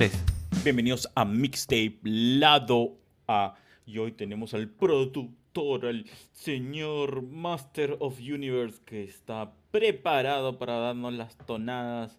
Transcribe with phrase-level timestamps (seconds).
[0.00, 0.12] 3.
[0.64, 2.96] Bienvenidos a Mixtape Lado
[3.28, 3.54] A.
[3.84, 11.12] Y hoy tenemos al productor, al señor Master of Universe, que está preparado para darnos
[11.12, 12.18] las tonadas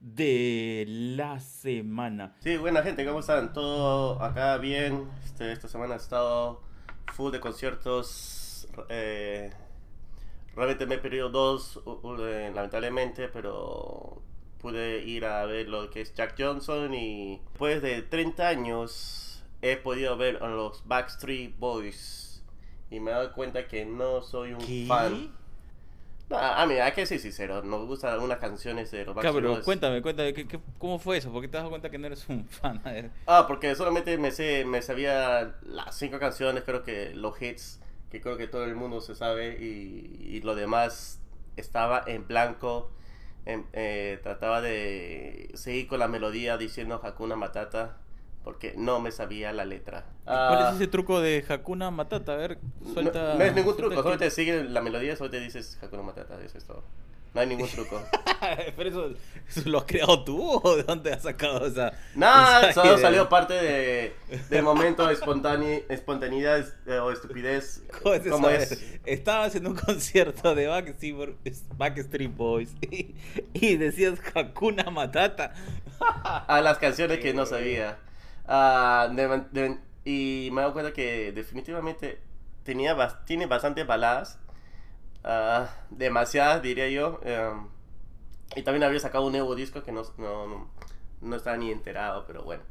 [0.00, 2.34] de la semana.
[2.40, 3.52] Sí, buena gente, ¿cómo están?
[3.52, 5.06] Todo acá bien.
[5.22, 6.62] Este, esta semana ha estado
[7.12, 8.68] full de conciertos.
[8.88, 9.52] Eh,
[10.56, 11.78] realmente me he perdido dos,
[12.20, 14.22] eh, lamentablemente, pero
[14.60, 19.76] pude ir a ver lo que es Jack Johnson y después de 30 años he
[19.76, 22.42] podido ver a los Backstreet Boys
[22.90, 24.84] y me he dado cuenta que no soy un ¿Qué?
[24.86, 25.30] fan.
[26.30, 29.54] No, a mí, hay que ser sincero, nos gustan algunas canciones de los Backstreet Cabrón,
[29.54, 29.64] Boys.
[29.64, 31.32] cuéntame, cuéntame, ¿qué, qué- cómo fue eso?
[31.32, 32.80] ¿Por qué te das cuenta que no eres un fan?
[32.84, 33.10] A ver.
[33.26, 38.20] Ah, porque solamente me sé, me sabía las cinco canciones, creo que los hits, que
[38.20, 41.18] creo que todo el mundo se sabe, y, y lo demás
[41.56, 42.90] estaba en blanco.
[43.48, 47.96] En- eh, trataba de seguir con la melodía diciendo Hakuna Matata,
[48.44, 50.04] porque no me sabía la letra.
[50.24, 52.34] ¿Cuál Ah, es ese truco de Hakuna Matata?
[52.34, 53.34] A ver, no, suelta.
[53.36, 56.58] no es ningún suelta truco, el solamente sigue la melodía, solamente dices Hakuna Matata, eso
[56.58, 56.84] es todo.
[57.38, 58.02] No hay ningún truco.
[58.76, 59.10] ¿Pero eso,
[59.48, 61.92] eso lo has creado tú o de dónde has sacado esa.?
[62.70, 62.98] Esa solo idea?
[62.98, 64.16] salió parte de,
[64.50, 67.82] del momento de espontane- espontaneidad eh, o estupidez.
[68.02, 68.40] ¿Cómo es eso?
[68.42, 68.84] ver, es.
[69.04, 73.14] Estabas en un concierto de Backstreet, Boys y,
[73.54, 75.54] y decías Hakuna Matata.
[76.00, 77.98] A las canciones que no sabía.
[78.46, 82.20] Ah, de- de- y me he dado cuenta que definitivamente
[82.64, 84.38] tenía tiene bastantes baladas.
[85.24, 87.20] Ah, demasiadas, diría yo.
[87.22, 87.68] em,
[88.56, 90.70] y también había sacado un nuevo disco que no, no,
[91.20, 92.62] no, estaba ni enterado, pero bueno.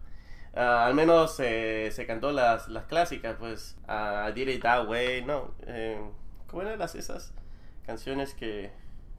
[0.56, 3.78] Ah, al menos eh, se cantó las, las clásicas, pues.
[3.88, 5.54] I Did It That Way, ¿no?
[5.68, 6.00] Eh,
[6.48, 7.34] ¿Cómo eran las esas
[7.86, 8.72] canciones que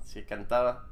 [0.05, 0.87] se cantaba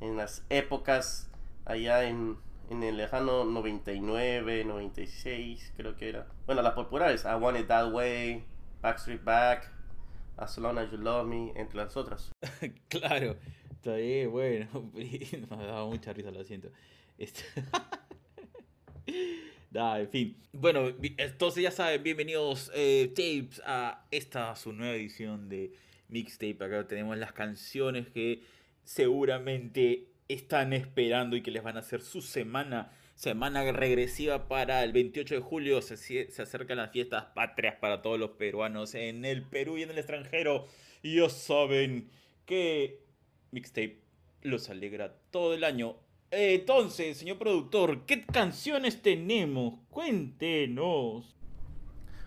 [0.00, 1.30] en las épocas
[1.66, 2.38] allá en,
[2.70, 6.26] en el lejano 99, 96, creo que era?
[6.46, 8.44] Bueno, las populares, I Want It That Way,
[8.80, 9.70] Backstreet Back,
[10.38, 12.30] You Love Me, entre las otras.
[12.88, 13.36] Claro,
[13.70, 14.68] está bien, bueno.
[14.94, 16.70] Me dado mucha risa, lo siento.
[17.18, 17.44] Este-
[19.70, 20.36] Da, en fin.
[20.52, 25.72] Bueno, entonces ya saben, bienvenidos eh, tapes a esta su nueva edición de
[26.08, 26.56] Mixtape.
[26.64, 28.42] Acá tenemos las canciones que
[28.82, 34.92] seguramente están esperando y que les van a hacer su semana, semana regresiva para el
[34.92, 35.82] 28 de julio.
[35.82, 39.90] Se, se acercan las fiestas patrias para todos los peruanos en el Perú y en
[39.90, 40.64] el extranjero.
[41.02, 42.10] Y ya saben
[42.46, 43.04] que
[43.50, 44.00] Mixtape
[44.40, 45.96] los alegra todo el año.
[46.30, 49.74] Entonces, señor productor, ¿qué canciones tenemos?
[49.90, 51.36] Cuéntenos.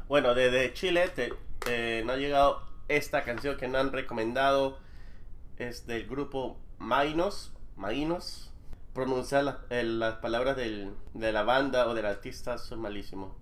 [0.07, 4.77] Bueno, desde Chile te, ha llegado esta canción que nos han recomendado.
[5.57, 7.51] Es del grupo Mainos.
[7.77, 8.52] Mainos.
[8.93, 13.33] Pronunciar la- las palabras del- de la banda o del artista son malísimo.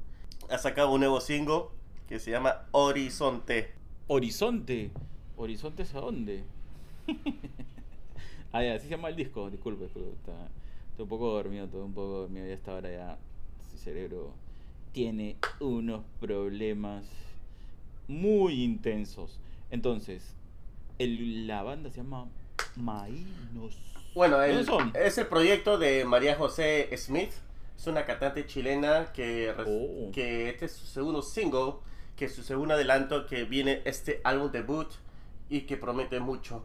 [0.50, 1.64] Ha sacado un nuevo single
[2.08, 3.72] que se llama Horizonte.
[4.08, 4.92] Horizonte.
[5.38, 6.44] ¿Horizonte es a dónde?
[8.54, 9.50] ah, ya, así se llama el disco.
[9.50, 10.32] Disculpe, está,
[10.92, 12.46] estoy un poco dormido, estoy un poco dormido.
[12.48, 13.18] Ya esta hora ya
[13.74, 14.32] mi cerebro
[14.94, 17.04] tiene unos problemas
[18.08, 19.38] muy intensos.
[19.70, 20.34] Entonces,
[20.98, 22.28] el- la banda se llama
[22.78, 23.78] Mainos.
[24.14, 27.32] Bueno, ¿Dónde el- es el proyecto de María José Smith.
[27.78, 30.12] Es una cantante chilena que, Oh.
[30.12, 31.76] que este es su segundo single,
[32.16, 34.88] que es su segundo adelanto, que viene este álbum debut
[35.50, 36.64] y que promete mucho.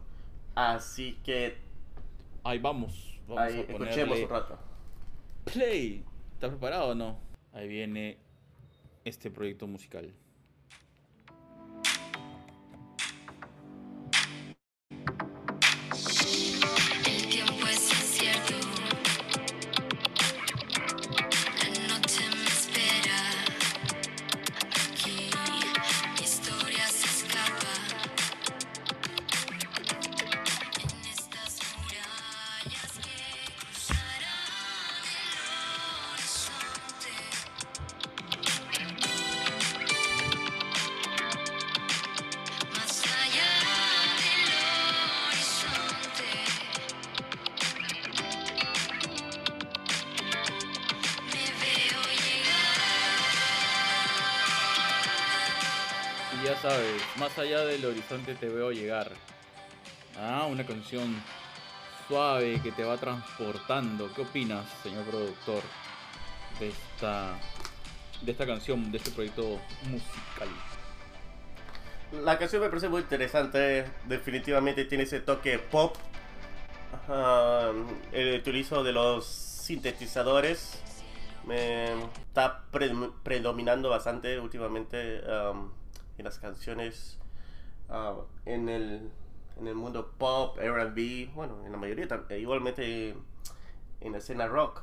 [0.55, 1.57] Así que
[2.45, 3.19] Ahí vamos.
[3.27, 4.59] Vamos ahí a escuchemos un rato.
[5.45, 6.05] play.
[6.35, 7.19] ¿Estás preparado o no?
[7.53, 8.19] Ahí viene
[9.05, 10.13] este proyecto musical.
[57.27, 59.11] Más allá del horizonte te veo llegar.
[60.17, 61.21] Ah, una canción
[62.07, 64.09] suave que te va transportando.
[64.15, 65.61] ¿Qué opinas, señor productor,
[66.61, 67.37] de esta,
[68.23, 69.59] de esta canción, de este proyecto
[69.91, 70.49] musical?
[72.25, 73.87] La canción me parece muy interesante.
[74.05, 75.97] Definitivamente tiene ese toque pop.
[76.93, 77.73] Ajá,
[78.13, 80.81] el utilizo de los sintetizadores
[81.45, 81.93] Me
[82.29, 82.93] está pre-
[83.25, 85.21] predominando bastante últimamente
[86.19, 87.19] en las canciones
[87.89, 89.11] uh, en, el,
[89.59, 93.15] en el mundo pop, RB, bueno, en la mayoría, tam- e igualmente
[94.01, 94.83] en la escena rock.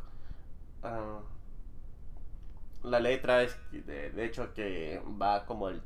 [0.84, 1.20] Ah,
[2.84, 5.82] la letra es, de, hecho, que va como el-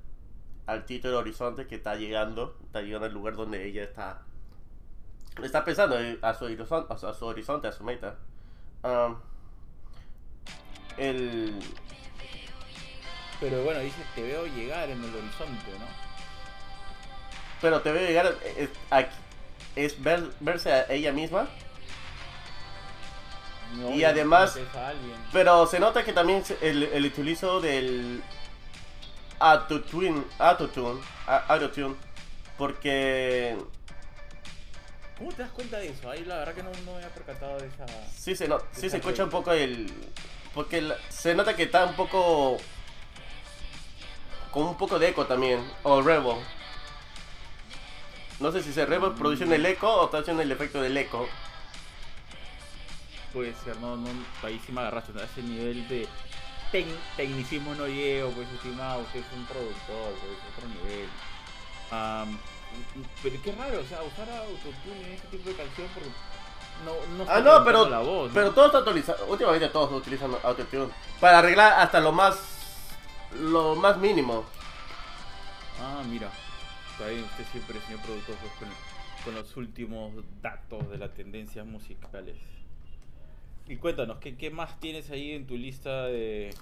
[0.65, 4.23] al título Horizonte que está llegando, está llegando al lugar donde ella está,
[5.41, 8.17] está pensando eh, a su horizonte, a su, a su horizonte, a su meta.
[8.83, 9.15] Um,
[10.97, 11.59] el,
[13.39, 16.07] Pero bueno, dice, te veo llegar en el horizonte, ¿no?
[17.61, 19.15] pero te veo llegar, es, aquí-
[19.75, 21.47] es ver- verse a ella misma,
[23.75, 24.93] No, Y además- a
[25.33, 28.23] pero se nota que también el, el utilizo del
[29.39, 31.95] autotune, autotune, autotune,
[32.57, 33.57] porque
[35.17, 36.09] ¿Cómo te das cuenta de eso?
[36.11, 37.85] Ahí la verdad que no, no me había percatado de esa...
[38.15, 39.91] Sí se, no, sí se escucha un poco el...
[40.53, 42.57] Porque la- se nota que está un poco...
[44.57, 45.63] Con un poco de eco también.
[45.83, 46.35] O reverb.
[48.39, 51.27] No sé si se reverb produciendo el eco o está haciendo el efecto del eco.
[53.33, 54.07] Puede ser, no, no,
[54.41, 56.07] ahí sí me agarraste, a ese nivel de
[56.71, 61.07] tec- tecnicismo no llego, pues estimado, usted es un productor, pues otro nivel.
[61.91, 62.39] Am,
[63.21, 66.09] pero qué raro, o sea, usar autotune en este tipo de canción porque
[66.83, 68.33] no, no Ah, no, pero, la voz, ¿no?
[68.33, 69.23] pero todo está actualizado.
[69.27, 70.89] Últimamente todos utilizan autotune.
[71.19, 72.56] Para arreglar hasta lo más...
[73.39, 74.45] Lo más mínimo.
[75.79, 76.31] Ah, mira.
[76.91, 78.69] Está bien, usted siempre, señor productor, pues, con,
[79.23, 82.37] con los últimos datos de las tendencias musicales.
[83.67, 86.53] Y cuéntanos, ¿qué, qué más tienes ahí en tu lista de,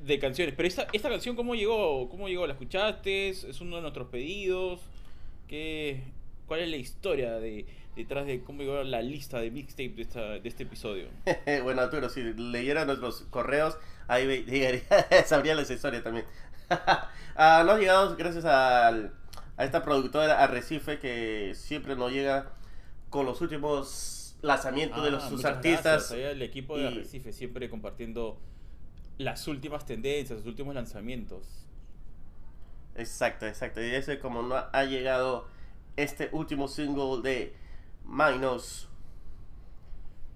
[0.00, 0.54] de canciones?
[0.56, 2.08] Pero esta, esta canción, ¿cómo llegó?
[2.08, 2.46] ¿Cómo llegó?
[2.46, 3.28] ¿La escuchaste?
[3.28, 4.80] ¿Es es uno de nuestros pedidos?
[5.48, 6.02] ¿Qué,
[6.46, 10.20] ¿Cuál es la historia de, detrás de cómo llegó la lista de mixtape de, esta,
[10.38, 11.08] de este episodio?
[11.62, 13.76] bueno, Arturo, si leyera nuestros correos,
[14.08, 14.82] ahí llegaría,
[15.26, 16.26] sabría la historia también.
[17.40, 19.12] Ah, nos ha llegado gracias al-
[19.56, 22.50] a esta productora Arrecife que siempre nos llega
[23.10, 26.08] con los últimos lanzamientos de los, Ah, sus artistas.
[26.10, 26.32] gracias.
[26.32, 28.40] El equipo de y- Arrecife siempre compartiendo
[29.18, 31.46] las últimas tendencias, los últimos lanzamientos.
[32.96, 33.80] Exacto, exacto.
[33.80, 35.46] Y ese es como no ha llegado
[35.96, 37.54] este último single de
[38.04, 38.88] Minos.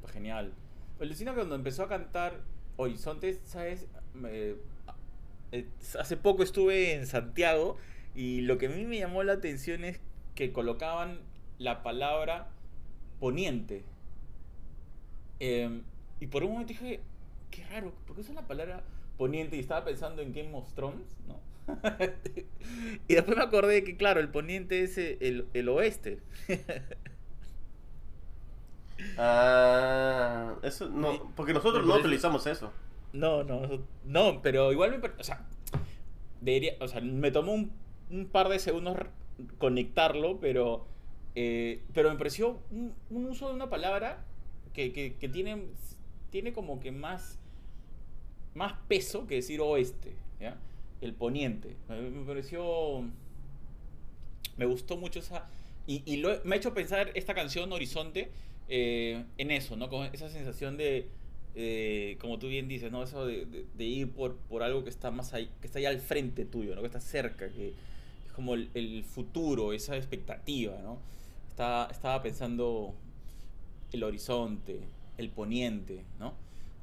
[0.01, 0.53] Pues genial.
[1.01, 2.41] Alucina que cuando empezó a cantar
[2.77, 3.87] Horizontes, ¿sabes?
[4.25, 4.57] Eh,
[5.99, 7.77] hace poco estuve en Santiago
[8.15, 10.01] y lo que a mí me llamó la atención es
[10.35, 11.21] que colocaban
[11.59, 12.49] la palabra
[13.21, 13.85] poniente.
[15.41, 15.83] Eh,
[16.21, 17.01] y por un momento dije,
[17.51, 18.83] qué raro, ¿por qué usan la palabra
[19.17, 19.57] poniente?
[19.57, 21.41] Y estaba pensando en Game of ¿no?
[23.09, 26.21] y después me acordé que, claro, el poniente es el, el oeste.
[29.19, 32.73] Ah, eso no, porque nosotros no utilizamos eso.
[33.13, 33.63] No, no,
[34.05, 35.09] no, pero igual me...
[35.19, 35.47] O sea,
[36.41, 37.73] debería, o sea me tomó un,
[38.11, 38.97] un par de segundos
[39.59, 40.87] conectarlo, pero,
[41.35, 44.25] eh, pero me pareció un, un uso de una palabra
[44.73, 45.67] que, que, que tiene,
[46.31, 47.39] tiene como que más,
[48.55, 50.57] más peso que decir oeste, ¿ya?
[51.01, 51.77] El poniente.
[51.89, 53.05] Me, me pareció...
[54.57, 55.49] Me gustó mucho esa...
[55.87, 58.31] Y, y lo- me ha hecho pensar esta canción Horizonte
[58.75, 59.91] eh, en eso, ¿no?
[59.91, 61.09] Con esa sensación de,
[61.55, 63.03] eh, como tú bien dices, ¿no?
[63.03, 65.85] Eso de, de- de ir por, por algo que está más ahí, que está ahí
[65.85, 66.81] al frente tuyo, ¿no?
[66.81, 67.75] Que está cerca, que
[68.27, 70.99] es como el, el futuro, esa expectativa, ¿no?
[71.51, 72.95] Estaba, estaba pensando
[73.93, 74.81] el horizonte,
[75.19, 76.33] el poniente, ¿no?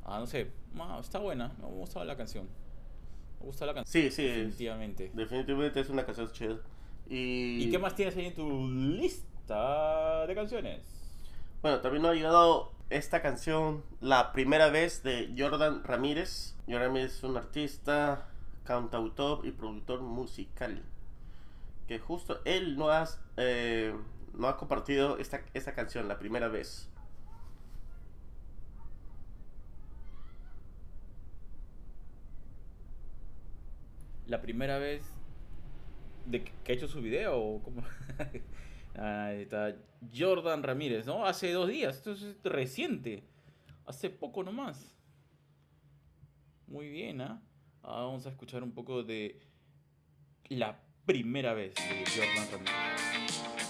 [0.05, 2.45] Ah, no sé, ah, está buena, me ha gustado la canción.
[3.39, 4.03] Me gusta la canción.
[4.03, 5.11] Sí, sí, es- Definitivamente.
[5.15, 6.59] definitivamente es una canción chill.
[7.09, 10.81] Y, ¿Y qué más tienes ahí en tu lista de canciones?
[11.61, 16.55] Bueno, también nos ha llegado esta canción la primera vez de Jordan Ramírez.
[16.67, 18.29] Jordan Ramírez es un artista,
[18.63, 20.81] cantautor y productor musical.
[21.85, 23.93] Que justo él no ha, eh,
[24.33, 26.89] no ha compartido esta, esta canción la primera vez.
[34.27, 35.03] ¿La primera vez
[36.25, 37.83] de que ha hecho su video o cómo?
[38.95, 39.75] Ahí está
[40.15, 41.25] Jordan Ramírez, ¿no?
[41.25, 43.23] Hace dos días, esto es reciente.
[43.85, 44.95] Hace poco nomás.
[46.67, 47.41] Muy bien, ¿ah?
[47.81, 49.39] Ahora vamos a escuchar un poco de
[50.49, 53.68] la primera vez de Jordan Ramírez.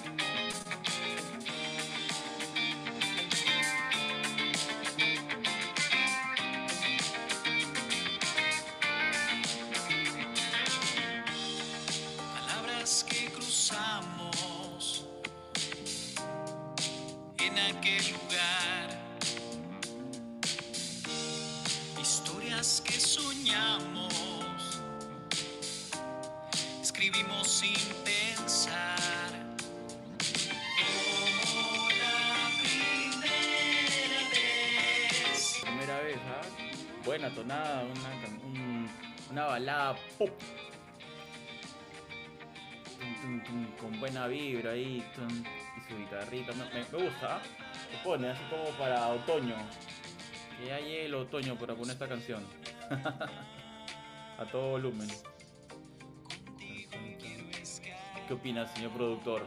[27.43, 29.29] Sin pensar.
[35.61, 36.17] Primera vez.
[36.27, 36.41] ¿ah?
[37.05, 38.89] Buena tonada, una, un-
[39.31, 40.29] una balada pop.
[43.79, 45.03] Con buena vibra ahí,
[45.77, 46.53] y su guitarrita.
[46.53, 46.63] Me
[47.03, 47.41] gusta, ¿ah?
[47.91, 49.55] Se pone así como para otoño.
[50.59, 52.43] Que ya llegue el otoño para poner esta canción.
[54.39, 55.07] A todo volumen.
[58.29, 59.41] ¿Qué opina, señor productor?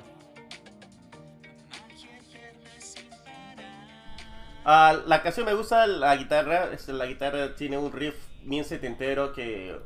[4.65, 9.77] Ah, la canción me gusta, la guitarra, la guitarra tiene un riff bien setentero que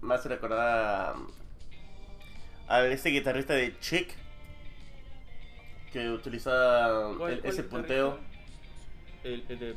[0.00, 1.14] me hace recordar
[2.68, 4.12] a, a ese guitarrista de Chick
[5.92, 6.50] que utiliza
[7.16, 8.18] ¿Cuál- el- cuál ese punteo.
[9.22, 9.76] ¿El, el de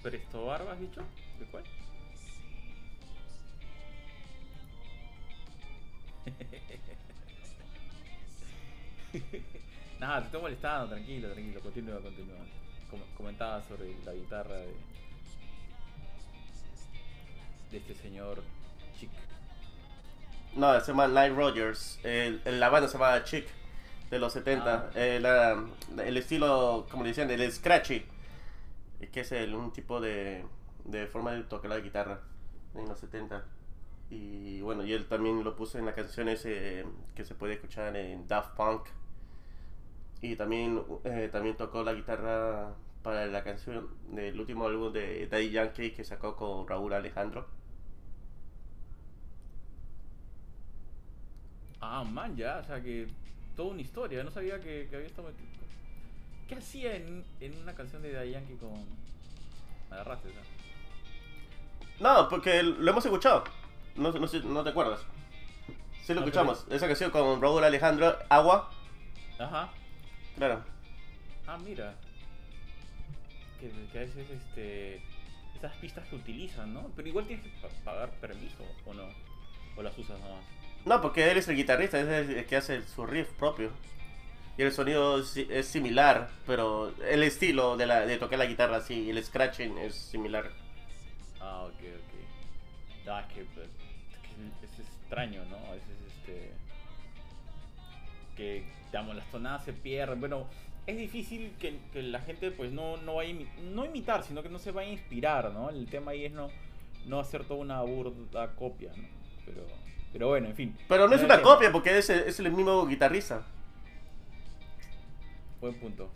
[0.00, 1.02] Presto Barba, has dicho?
[1.40, 1.64] ¿De cuál?
[10.00, 12.36] Nada, te estoy molestando, tranquilo, tranquilo, continúa, continúa.
[12.90, 14.74] Com- comentaba sobre la guitarra de,
[17.70, 18.42] de este señor
[18.98, 19.10] Chic.
[20.54, 21.98] No, se llama Nile Rogers.
[22.02, 23.46] El, el- la banda se llama Chick
[24.10, 24.74] de los 70.
[24.74, 24.90] Ah.
[24.94, 25.64] Eh, la-
[26.04, 28.04] el estilo, como le decían, el scratchy,
[29.12, 30.44] que es el, un tipo de,
[30.84, 32.20] de forma de tocar la guitarra
[32.74, 33.44] en los 70.
[34.10, 36.84] Y bueno, y él también lo puso en las canciones eh,
[37.16, 38.86] que se puede escuchar en Daft Punk.
[40.22, 45.50] Y también, eh, también tocó la guitarra para la canción del último álbum de Daddy
[45.50, 47.46] Yankee que sacó con Raúl Alejandro.
[51.80, 53.06] Ah, man, ya, o sea que
[53.54, 55.48] toda una historia, no sabía que, que había estado metido.
[56.48, 58.72] ¿Qué hacía en, en una canción de Daddy Yankee con...
[59.90, 60.48] Me agarraste, ¿sabes?
[62.00, 63.44] No, porque lo hemos escuchado.
[63.94, 65.00] No, no, no te acuerdas.
[66.02, 66.66] Sí lo No, escuchamos.
[66.70, 68.70] Esa canción con Raúl Alejandro, Agua.
[69.38, 69.70] Ajá.
[70.36, 70.62] Claro.
[71.46, 71.94] Ah, mira.
[73.60, 74.96] Que, que a veces este,
[75.56, 76.90] esas pistas que utilizan, ¿no?
[76.94, 79.08] Pero igual tienes que pa- pagar permiso, ¿o no?
[79.76, 80.44] ¿O las usas nomás?
[80.84, 83.70] No, porque él es el guitarrista, es el que hace su riff propio.
[84.58, 88.80] Y el sonido es, es similar, pero el estilo de, la, de tocar la guitarra,
[88.80, 90.50] sí, el scratching es similar.
[91.40, 93.08] Ah, ok, ok.
[93.08, 95.56] Ah, es que, es, que es extraño, ¿no?
[95.56, 96.52] A veces, este...
[98.36, 98.64] Que,
[98.96, 100.20] digamos, las tonadas se pierden.
[100.20, 100.46] Bueno,
[100.86, 104.48] es difícil que, que la gente, pues, no, no vaya a no imitar, sino que
[104.48, 105.68] no se vaya a inspirar, ¿no?
[105.68, 106.48] El tema ahí es no,
[107.06, 109.06] no hacer toda una burda copia, ¿no?
[109.44, 109.66] Pero,
[110.14, 110.76] pero bueno, en fin.
[110.88, 113.42] Pero no es una copia, porque es el, es el mismo guitarrista.
[115.60, 116.08] Buen punto.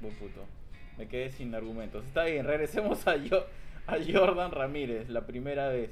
[0.00, 0.42] Buen punto.
[0.96, 2.02] Me quedé sin argumentos.
[2.06, 3.44] Está bien, regresemos a, yo,
[3.86, 5.90] a Jordan Ramírez, la primera vez.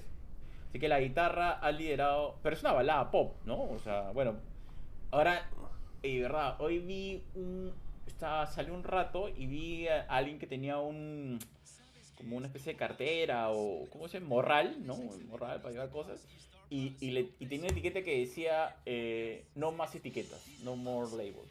[0.70, 2.38] Así que la guitarra ha liderado.
[2.42, 3.62] Pero es una balada pop, ¿no?
[3.62, 4.36] O sea, bueno.
[5.10, 5.48] Ahora,
[6.04, 7.72] eh, verdad, hoy vi un.
[8.06, 11.38] Estaba, salió un rato y vi a alguien que tenía un.
[12.16, 13.86] Como una especie de cartera o.
[13.90, 14.28] ¿Cómo se llama?
[14.28, 14.96] Morral, ¿no?
[15.28, 16.20] Morral para llevar cosas.
[16.70, 21.10] Y, y, le- y tenía una etiqueta que decía: eh, No más etiquetas, no more
[21.16, 21.50] labels.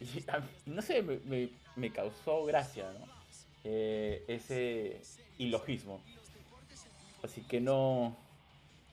[0.66, 3.06] Y no sé, me, me- me causó gracia, ¿no?
[3.64, 5.00] Eh, ese
[5.38, 6.00] ilogismo.
[7.22, 8.16] Así que no,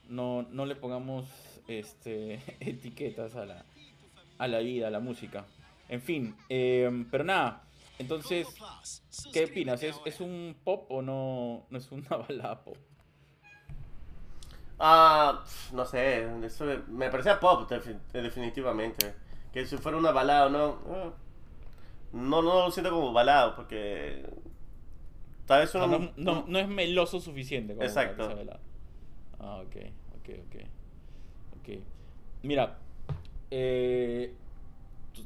[0.09, 1.25] no, no le pongamos
[1.69, 3.63] este, etiquetas a la,
[4.37, 5.45] a la vida, a la música.
[5.89, 7.63] En fin, eh, pero nada.
[7.99, 8.47] Entonces,
[9.33, 9.81] ¿qué opinas?
[9.81, 12.77] ¿Es, es un pop o no, no es una balada pop?
[14.79, 19.13] Ah, no sé, eso me- parecía pop, defi- definitivamente.
[19.51, 21.11] Que si fuera una balada o no, eh,
[22.13, 24.23] no, no lo siento como balada, porque
[25.47, 25.87] tal vez uno...
[25.87, 27.73] no, no- no es meloso suficiente.
[27.75, 28.25] Como para que Exacto.
[28.27, 28.59] sea balada.
[29.39, 29.75] Ah, ok,
[30.19, 30.61] ok, ok.
[31.59, 31.69] ok.
[32.43, 32.77] Mira,
[33.51, 34.33] eh,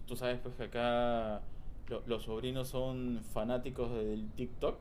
[0.08, 1.42] tú, sabes pues que acá
[1.90, 4.78] lo- los sobrinos son fanáticos del TikTok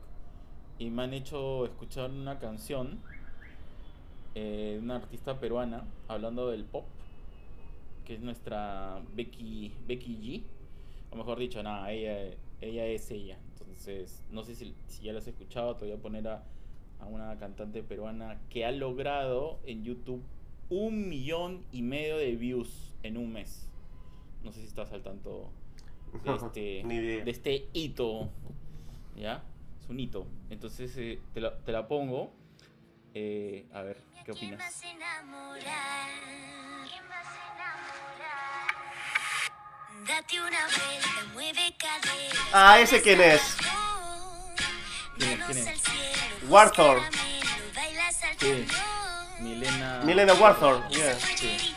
[0.79, 2.99] y me han hecho escuchar una canción
[4.35, 6.85] eh, de una artista peruana hablando del pop,
[8.05, 10.43] que es nuestra Becky, Becky G.
[11.11, 13.37] O mejor dicho, nada, ella, ella es ella.
[13.59, 16.43] Entonces, no sé si, si ya la has escuchado, te voy a poner a,
[16.99, 20.21] a una cantante peruana que ha logrado en YouTube
[20.69, 23.67] un millón y medio de views en un mes.
[24.43, 25.51] No sé si estás al tanto
[26.23, 27.23] de este, Ni idea.
[27.23, 28.29] de este hito.
[29.15, 29.43] ¿Ya?
[29.81, 30.27] Es un hito.
[30.49, 32.33] Entonces eh, te, la, te la pongo.
[33.13, 34.59] Eh, a ver, ¿qué ¿Quién opinas?
[34.59, 36.09] vas a enamorar?
[36.87, 38.71] ¿Quién vas a enamorar?
[40.07, 42.39] Date una vuelta, mueve cadera.
[42.53, 43.57] Ah, ¿ese quién es?
[45.17, 45.45] ¿Quién es?
[45.45, 45.67] ¿Quién es?
[45.67, 46.71] Al
[48.39, 48.65] Sí.
[49.39, 50.01] Milena.
[50.03, 51.13] Milena Warthor, yeah.
[51.19, 51.70] Sí.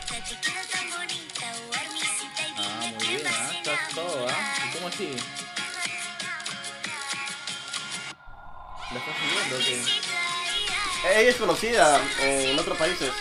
[4.95, 5.17] Así?
[8.93, 9.83] ¿La estás siguiendo o qué?
[11.21, 13.13] Ella es conocida eh, en otros países.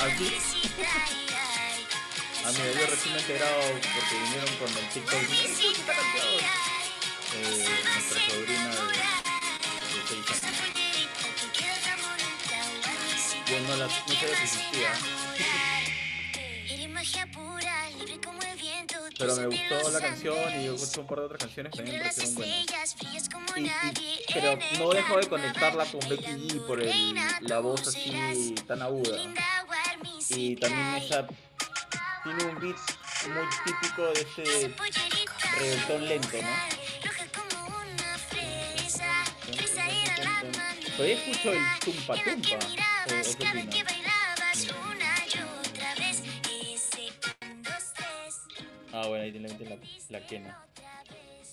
[0.00, 0.36] ¿Aquí?
[2.44, 5.22] Ah, mira, yo recién me he enterado porque vinieron con el TikTok.
[7.36, 10.60] Eh, nuestra sobrina de, de seis años.
[13.46, 14.92] Yo no, la, no sabía que existía.
[19.18, 21.96] Pero me gustó la canción y yo escuché un par de otras canciones que también
[21.98, 22.64] me parecieron buenas.
[23.56, 23.62] Y-
[24.00, 28.82] y- pero no dejo de conectarla con Becky G por el, la voz así tan
[28.82, 29.16] aguda.
[30.30, 31.26] Y también esa
[32.24, 32.76] tiene un beat
[33.28, 34.74] muy típico de este
[35.58, 36.48] reggaetón lento, ¿no?
[40.96, 42.48] Todavía escucho el tumpa tumpa.
[42.54, 43.93] ¿O, o qué opinas?
[48.94, 49.76] Ah, bueno, ahí tiene la,
[50.08, 50.64] la quena.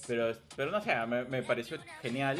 [0.07, 2.37] Pero, pero no sé, me, me pareció genial.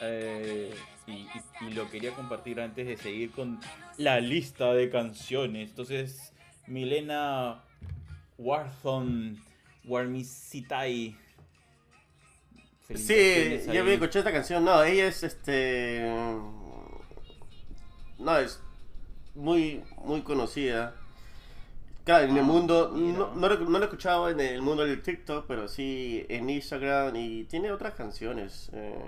[0.00, 0.74] eh,
[1.06, 1.28] y, y-
[1.68, 3.60] y lo quería compartir antes de seguir con
[3.96, 5.70] la lista de canciones.
[5.70, 6.32] Entonces,
[6.66, 7.62] Milena
[8.38, 9.42] Warthon
[9.84, 11.16] Warmisitai.
[12.94, 13.76] Sí, ahí.
[13.76, 14.64] había escuchado esta canción.
[14.64, 16.00] No, ella es este.
[18.18, 18.60] No, es
[19.34, 20.94] muy, muy conocida.
[22.08, 22.90] Claro, en el mundo.
[22.94, 26.48] No, no, lo- no lo he escuchado en el mundo del TikTok, pero sí en
[26.48, 28.70] Instagram y tiene otras canciones.
[28.72, 28.98] Eh,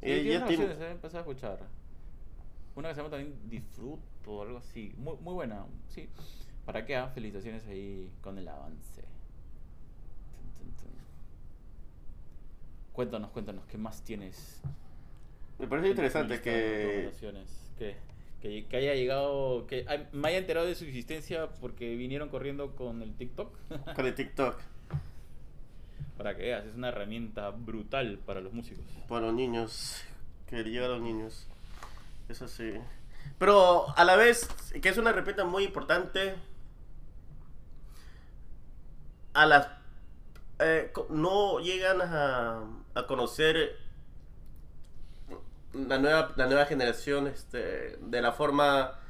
[0.00, 1.58] Sí, ella tiene canciones, a escuchar.
[2.76, 4.94] Una que se llama también Disfruto o algo así.
[4.96, 6.08] Muy, muy buena, sí.
[6.64, 6.96] ¿Para qué?
[6.96, 7.08] ah?
[7.08, 9.02] Felicitaciones ahí con el avance.
[12.94, 14.62] Cuéntanos, cuéntanos, ¿qué más tienes?
[15.58, 16.84] Me parece interesante que.
[16.86, 17.70] recomendaciones?
[18.44, 23.14] Que, haya llegado, que me haya enterado de su existencia porque vinieron corriendo con el
[23.14, 23.56] TikTok.
[23.96, 24.60] Con el TikTok.
[26.18, 28.84] Para que veas, es una herramienta brutal para los músicos.
[29.08, 30.02] Para los niños.
[30.46, 31.46] Que llega a los niños.
[32.28, 32.74] Eso sí.
[33.38, 34.46] Pero a la vez,
[34.82, 36.34] que es una repita muy importante.
[39.32, 39.68] A las.
[40.58, 42.62] eh, no llegan a,
[42.94, 43.83] a conocer
[45.74, 49.00] la nueva, la nueva generación este, de la forma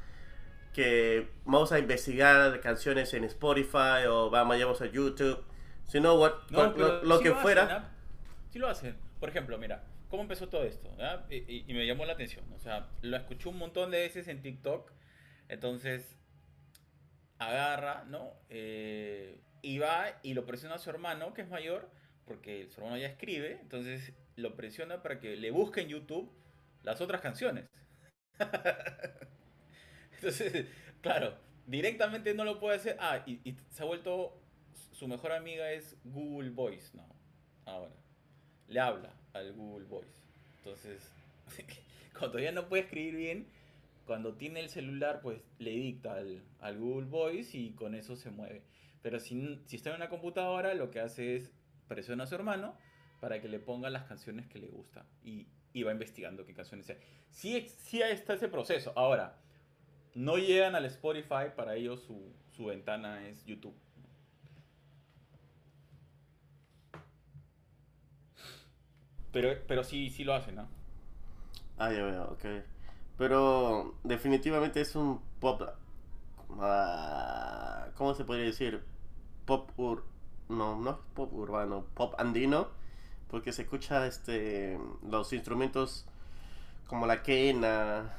[0.73, 5.43] que vamos a investigar canciones en Spotify o vamos, vamos a YouTube.
[5.87, 7.63] Sino what, No, what- lo, lo sí que lo fuera.
[7.63, 7.91] Hacen, ¿ah?
[8.51, 8.95] Sí lo hacen.
[9.19, 10.89] Por ejemplo, mira, ¿cómo empezó todo esto?
[10.99, 11.25] ah?
[11.29, 12.43] Y, y- y me llamó la atención.
[12.53, 14.91] O sea, lo escuché un montón de veces en TikTok.
[15.47, 16.17] Entonces,
[17.39, 18.33] agarra, ¿no?
[18.49, 21.89] Eh, y va y lo presiona a su hermano, que es mayor,
[22.25, 23.59] porque su hermano ya escribe.
[23.61, 26.31] Entonces, lo presiona para que le busque en YouTube
[26.85, 27.67] las otras canciones.
[30.15, 30.67] Entonces,
[31.01, 32.97] claro, directamente no lo puede hacer.
[32.99, 34.41] Ah, y, se ha vuelto.
[34.91, 37.05] Su mejor amiga es Google Voice, ¿no?
[37.65, 37.93] Ahora.
[38.67, 40.21] Le habla al Google Voice.
[40.57, 41.11] Entonces,
[42.17, 43.47] cuando ya no puede escribir bien,
[44.05, 48.31] cuando tiene el celular, pues le dicta al, al Google Voice y con eso se
[48.31, 48.63] mueve.
[49.01, 51.51] Pero si, si está en una computadora, lo que hace es
[51.87, 52.75] presiona a su hermano
[53.19, 56.89] para que le ponga las canciones que le gusta y, y va investigando qué canciones
[56.89, 56.97] hay.
[57.29, 58.93] Sí, sí está ese proceso.
[58.95, 59.37] Ahora,
[60.13, 63.75] no llegan al Spotify, para ellos su, ventana es YouTube.
[69.33, 70.69] Pero, sí lo hacen, ¿no?
[71.77, 72.45] Ah, ya veo, ok.
[73.17, 75.61] Pero definitivamente es un pop.
[76.51, 78.81] ah, ¿Cómo se podría decir?
[79.45, 80.05] Pop ur.
[80.47, 82.69] No, no es pop urbano, pop andino.
[83.35, 86.05] Porque se escucha este los instrumentos
[86.87, 88.13] como la quena,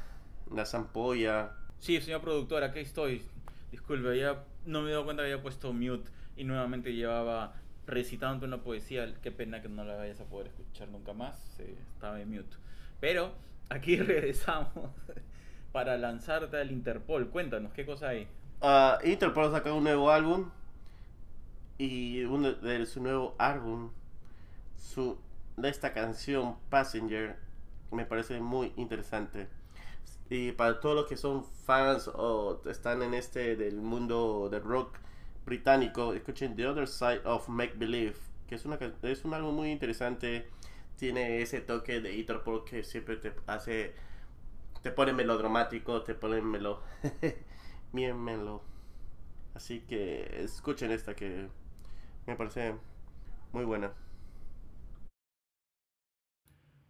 [0.55, 1.53] la zampolla.
[1.79, 3.23] Sí, señor productor, aquí estoy.
[3.71, 7.55] Disculpe, ya no me he dado cuenta que había puesto mute y nuevamente llevaba
[7.87, 9.15] recitando una poesía.
[9.23, 11.59] Qué pena que no la vayas a poder escuchar nunca más.
[11.61, 12.55] eh, estaba en mute.
[13.01, 13.33] Pero
[13.71, 14.91] aquí regresamos
[15.73, 17.31] para lanzarte al Interpol.
[17.31, 18.29] Cuéntanos, ¿qué cosa hay?
[18.61, 20.51] Ah, Interpol saca un nuevo álbum.
[21.79, 23.93] Y uno de su nuevo álbum,
[24.79, 25.19] su,
[25.57, 27.37] de esta canción Passenger,
[27.91, 29.49] me parece muy interesante.
[30.29, 34.99] Y para todos los que son fans o están en este del mundo del rock
[35.45, 38.17] británico, escuchen The Other Side of Make Believe,
[38.49, 40.49] que es, una, es un álbum muy interesante.
[40.97, 43.95] Tiene ese toque de Interpol que siempre te hace,
[44.83, 46.83] te pone melodramático, te pone melo,
[47.93, 48.63] bien melo.
[49.55, 51.49] Así que escuchen esta que
[52.27, 52.75] me parece
[53.53, 53.93] muy buena.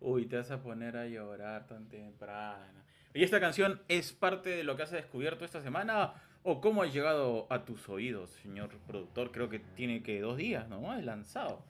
[0.00, 2.84] Uy, te vas a poner a llorar tan temprano.
[3.14, 6.14] ¿Y esta canción es parte de lo que has descubierto esta semana?
[6.42, 9.32] ¿O cómo ha llegado a tus oídos, señor productor?
[9.32, 10.94] Creo que tiene que dos días, ¿no?
[10.94, 11.64] Es lanzado.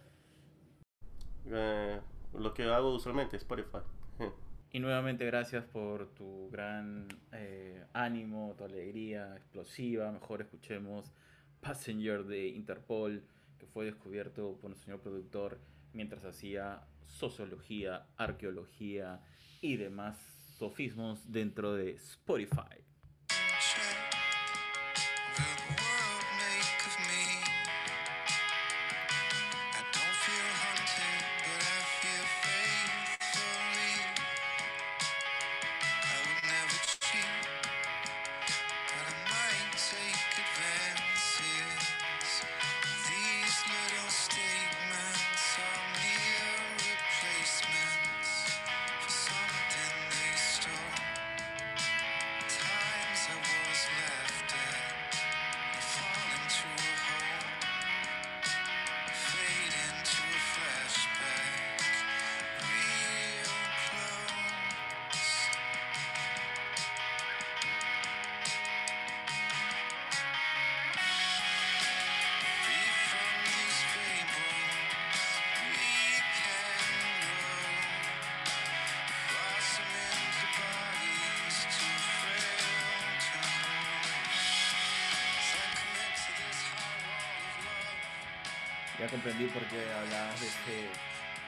[1.46, 2.00] Eh,
[2.34, 3.78] lo que hago usualmente, Spotify.
[4.72, 10.12] Y nuevamente gracias por tu gran eh, ánimo, tu alegría explosiva.
[10.12, 11.14] Mejor escuchemos
[11.60, 13.24] Passenger de Interpol,
[13.58, 15.58] que fue descubierto por un señor productor
[15.94, 19.20] mientras hacía sociología, arqueología
[19.60, 20.16] y demás
[20.58, 22.85] sofismos dentro de Spotify.
[88.98, 90.90] Ya comprendí por qué hablabas de este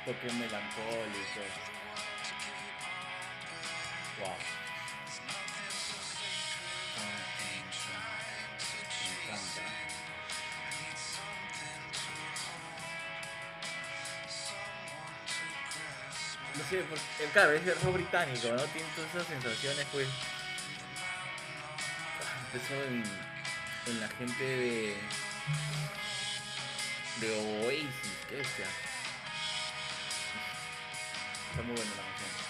[0.04, 1.40] toque melancólico.
[4.20, 4.34] Wow.
[9.04, 9.62] Me encanta.
[16.54, 18.62] No sé, porque, claro, es rock británico, ¿no?
[18.64, 20.08] Tiene todas esas sensaciones, pues.
[22.52, 23.04] Empezó en,
[23.86, 24.96] en la gente de.
[27.20, 27.88] De Oasis,
[28.28, 28.66] qué bestia.
[31.50, 32.48] Está muy buena la canción.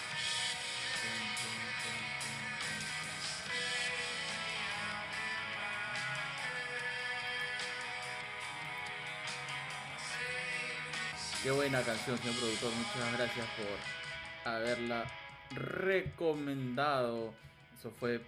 [11.41, 12.71] Qué buena canción, señor productor.
[12.73, 15.05] Muchas gracias por haberla
[15.51, 17.33] recomendado.
[17.77, 18.21] Eso fue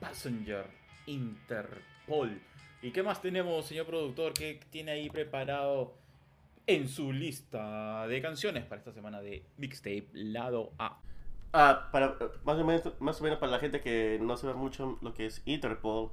[0.00, 0.66] Passenger
[1.06, 2.40] Interpol.
[2.84, 4.34] ¿Y qué más tenemos, señor productor?
[4.34, 5.94] ¿Qué tiene ahí preparado
[6.66, 11.00] en su lista de canciones para esta semana de Mixtape Lado A?
[11.54, 14.98] Ah, para, más, o menos, más o menos para la gente que no sabe mucho
[15.00, 16.10] lo que es Interpol,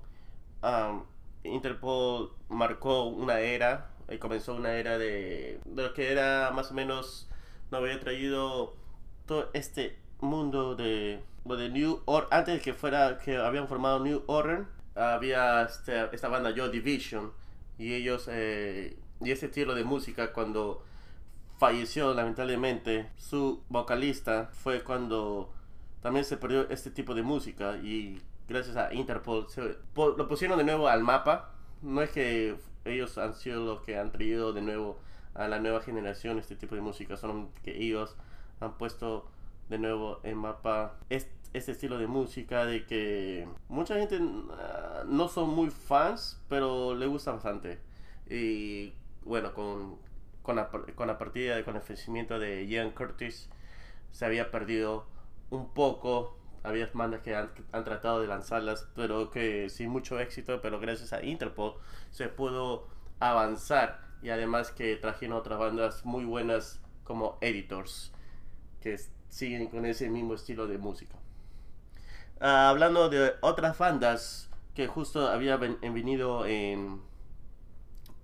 [0.62, 1.04] am,
[1.44, 6.74] Interpol marcó una era, y comenzó una era de, de lo que era más o
[6.74, 7.28] menos,
[7.70, 8.78] nos había traído
[9.26, 14.24] todo este mundo de, de New Order, antes de que fuera, que habían formado New
[14.28, 17.32] Order, había este- esta banda Joy Division,
[17.78, 20.84] y ellos, eh, y ese estilo de música cuando
[21.58, 25.54] falleció lamentablemente su vocalista fue cuando
[26.02, 30.58] también se perdió este tipo de música y gracias a Interpol se- po- lo pusieron
[30.58, 31.52] de nuevo al mapa.
[31.84, 35.00] No es que ellos han sido los que han traído de nuevo
[35.36, 38.16] a la nueva generación este tipo de música son que ellos
[38.60, 39.30] han puesto
[39.70, 44.20] de nuevo en mapa es- este estilo de música de que mucha gente
[44.52, 47.80] ah, no son muy fans pero le gusta bastante
[48.30, 49.98] y bueno con
[50.42, 53.50] con la, con la partida, con el fallecimiento de Ian Curtis,
[54.12, 55.06] se había perdido
[55.50, 56.38] un poco.
[56.64, 61.12] Había bandas que han, han tratado de lanzarlas, pero que sin mucho éxito, pero gracias
[61.12, 61.74] a Interpol
[62.12, 62.88] se pudo
[63.20, 64.02] avanzar.
[64.22, 68.12] Y además que trajeron otras bandas muy buenas como Editors,
[68.80, 71.21] que siguen con ese mismo estilo de música.
[72.42, 77.02] Ah, hablando de otras bandas que justo había ven- venido en,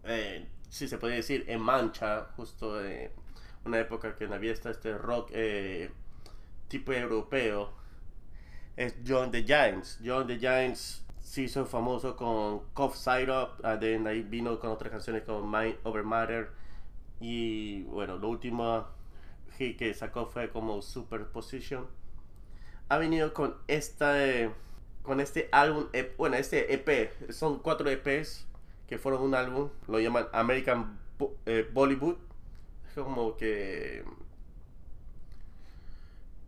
[0.04, 3.12] eh, si se puede decir, en mancha, justo en
[3.66, 5.92] una época que había este rock eh,
[6.70, 7.74] tipo europeo,
[8.76, 10.00] es John the Giants.
[10.04, 14.92] John the Giants se hizo famoso con Cough Syrup, uh, de ahí vino con otras
[14.92, 16.50] canciones como Mind Over Matter,
[17.20, 18.88] y bueno, lo último
[19.58, 21.88] hit que sacó fue como Superposition.
[22.90, 24.16] Ha venido con esta...
[25.04, 28.46] con este álbum, eh, bueno, este EP, son cuatro EPs
[28.88, 32.16] que fueron un álbum, lo llaman American Bo- eh, Bollywood.
[32.88, 34.04] Es como que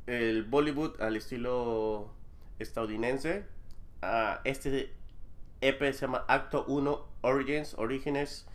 [0.08, 2.10] el Bollywood al estilo
[2.60, 3.45] estadounidense.
[4.02, 4.93] Ah, este
[5.62, 8.45] EP se llama Acto 1 Origins, Orígenes.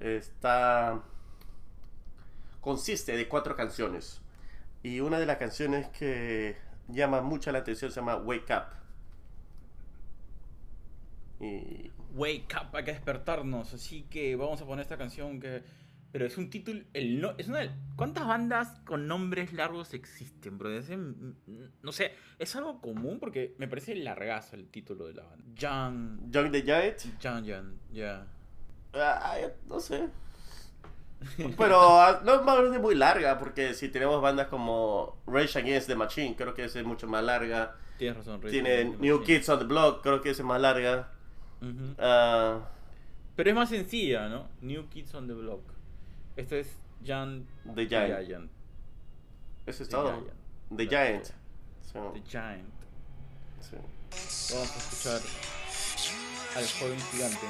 [0.00, 1.02] Está
[2.60, 4.20] consiste de cuatro canciones.
[4.84, 6.56] Y una de las canciones que
[6.88, 8.66] llama mucho la atención, se llama Wake Up.
[11.40, 13.74] Y Wake up, hay que despertarnos.
[13.74, 15.62] Así que vamos a poner esta canción que.
[16.12, 16.80] Pero es un título.
[16.92, 20.70] El no, es una, de- ¿Cuántas bandas con nombres largos existen, bro?
[21.82, 25.44] No sé, es algo común porque me parece largazo el título de la banda.
[25.56, 26.30] Young.
[26.30, 28.26] Young the Giant, Young, Young, ya.
[28.94, 30.08] ah, no sé.
[31.58, 35.94] Pero ah, no me parece muy larga, porque si tenemos bandas como Rage Against the
[35.96, 37.76] Machine, creo que esa es mucho más larga.
[37.98, 38.50] Tienes razón, Rey.
[38.52, 41.08] Tiene New Kids on the Block, creo que esa es más larga.
[41.60, 41.94] Ujú.
[41.98, 42.60] Ah,
[43.36, 44.48] Pero es más sencilla, ¿no?
[44.60, 45.62] New Kids on the Block.
[46.36, 46.68] Esto es
[47.02, 48.26] Young the Giant.
[48.26, 48.50] Giant.
[49.66, 50.08] Eso es The todo.
[50.10, 50.76] Giant.
[50.76, 50.88] The.
[50.88, 51.26] Giant.
[51.92, 52.68] So, The Giant.
[53.60, 53.76] sí.
[54.52, 55.20] Vamos a escuchar
[56.56, 57.46] al joven gigante.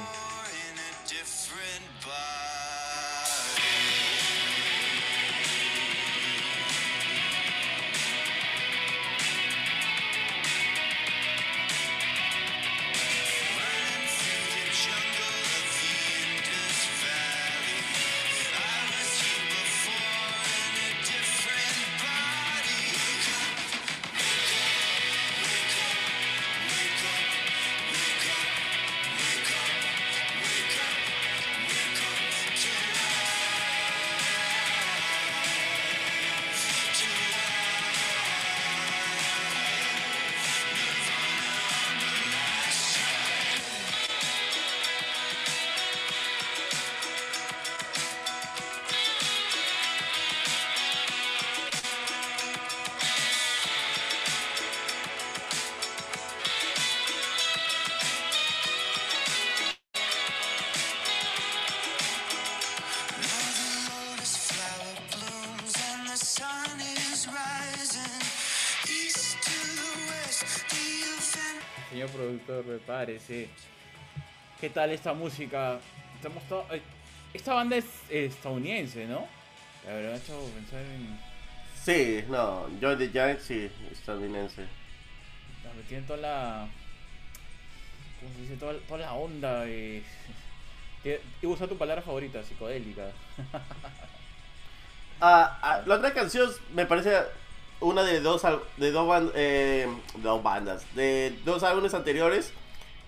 [72.85, 73.49] Parece.
[74.59, 75.79] ¿Qué tal esta música?
[76.15, 76.81] Estamos eh,
[77.33, 79.27] Esta banda es estadounidense, ¿no?
[79.85, 81.19] La verdad me ha hecho pensar en.
[81.83, 84.61] Sí, no, Joy the Giant sí, estadounidense.
[85.63, 86.67] La metí en toda la.
[88.19, 88.55] ¿Cómo se dice?
[88.55, 89.63] Toda, toda la onda.
[89.67, 90.01] Eh.
[91.03, 93.07] que- Iba a usar tu palabra favorita, psicodélica.
[95.21, 97.15] Ah, ah, la otra canción me parece
[97.79, 98.41] una de dos
[98.75, 102.51] de dos, eh, dos bandas, de dos álbumes anteriores.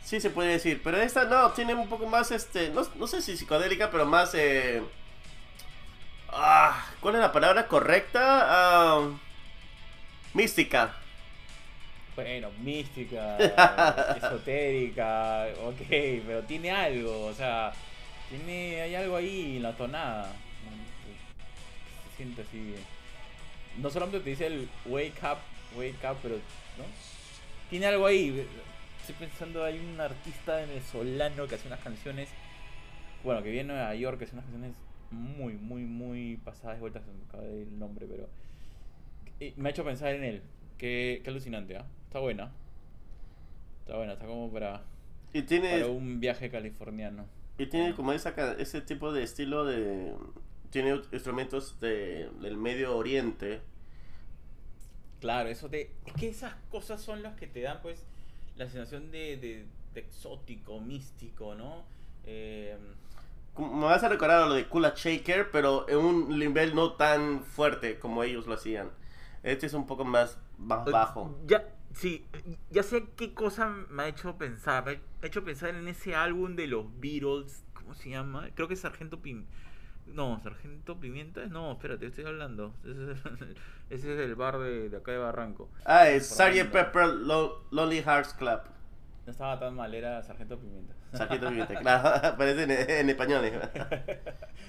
[0.07, 3.21] Sí se puede decir, pero esta no, tiene un poco más este, no, no sé
[3.21, 4.81] si psicodélica, pero más eh,
[6.29, 8.21] ah, ¿cuál es la palabra correcta?
[8.23, 9.09] Ah,
[10.33, 10.95] mística.
[12.15, 13.35] Bueno, mística,
[14.15, 17.73] esotérica, ok, pero tiene algo, o sea,
[18.29, 20.31] tiene, hay algo ahí en la tonada.
[22.11, 22.75] Se siente así.
[23.75, 25.39] No solamente te dice el wake up,
[25.75, 26.85] wake up, pero, ¿no?
[27.69, 28.47] Tiene algo ahí.
[29.07, 32.27] Estoy pensando, hay un artista venezolano que hace unas canciones,
[33.23, 34.75] bueno, que viene de Nueva York, que hace unas canciones
[35.11, 38.27] muy, muy, muy pasadas de vueltas, se me acaba de ir el nombre, pero
[39.39, 40.41] y me ha hecho pensar en él.
[40.77, 41.85] Qué, qué alucinante, ¿ah?
[42.07, 42.51] Está buena.
[43.79, 44.83] Está buena, está como para,
[45.31, 47.27] Y tiene, para un viaje californiano.
[47.57, 50.15] y tiene como esa, ese tipo de estilo de,
[50.69, 53.61] tiene instrumentos de, del Medio Oriente.
[55.21, 55.91] Claro, eso te.
[56.05, 58.05] Es que esas cosas son las que te dan, pues,
[58.57, 61.85] la sensación de, de, de exótico, místico, ¿no?
[62.25, 62.77] Eh,
[63.57, 67.43] Me vas a recordar a lo de Kula Shaker, pero en un nivel no tan
[67.43, 68.89] fuerte como ellos lo hacían.
[69.43, 71.37] Este es un poco más, más bajo.
[71.45, 72.25] Ya, sí,
[72.69, 74.85] ya sé qué cosa me ha hecho pensar.
[74.85, 77.63] Me ha hecho pensar en ese álbum de los Beatles.
[77.73, 78.49] ¿Cómo se llama?
[78.55, 79.45] Creo que es Sargento Pim.
[80.13, 81.45] No, Sargento Pimienta.
[81.47, 82.73] No, espérate, estoy hablando.
[82.85, 83.57] Ese es el,
[83.89, 85.69] ese es el bar de, de acá de Barranco.
[85.85, 88.59] Ah, es ahí, Pepper Lo- Lonely Hearts Club.
[89.25, 90.93] No estaba tan mal, era Sargento Pimienta.
[91.13, 93.45] Sargento Pimienta, claro, aparece en, en español.
[93.45, 93.59] ¿eh?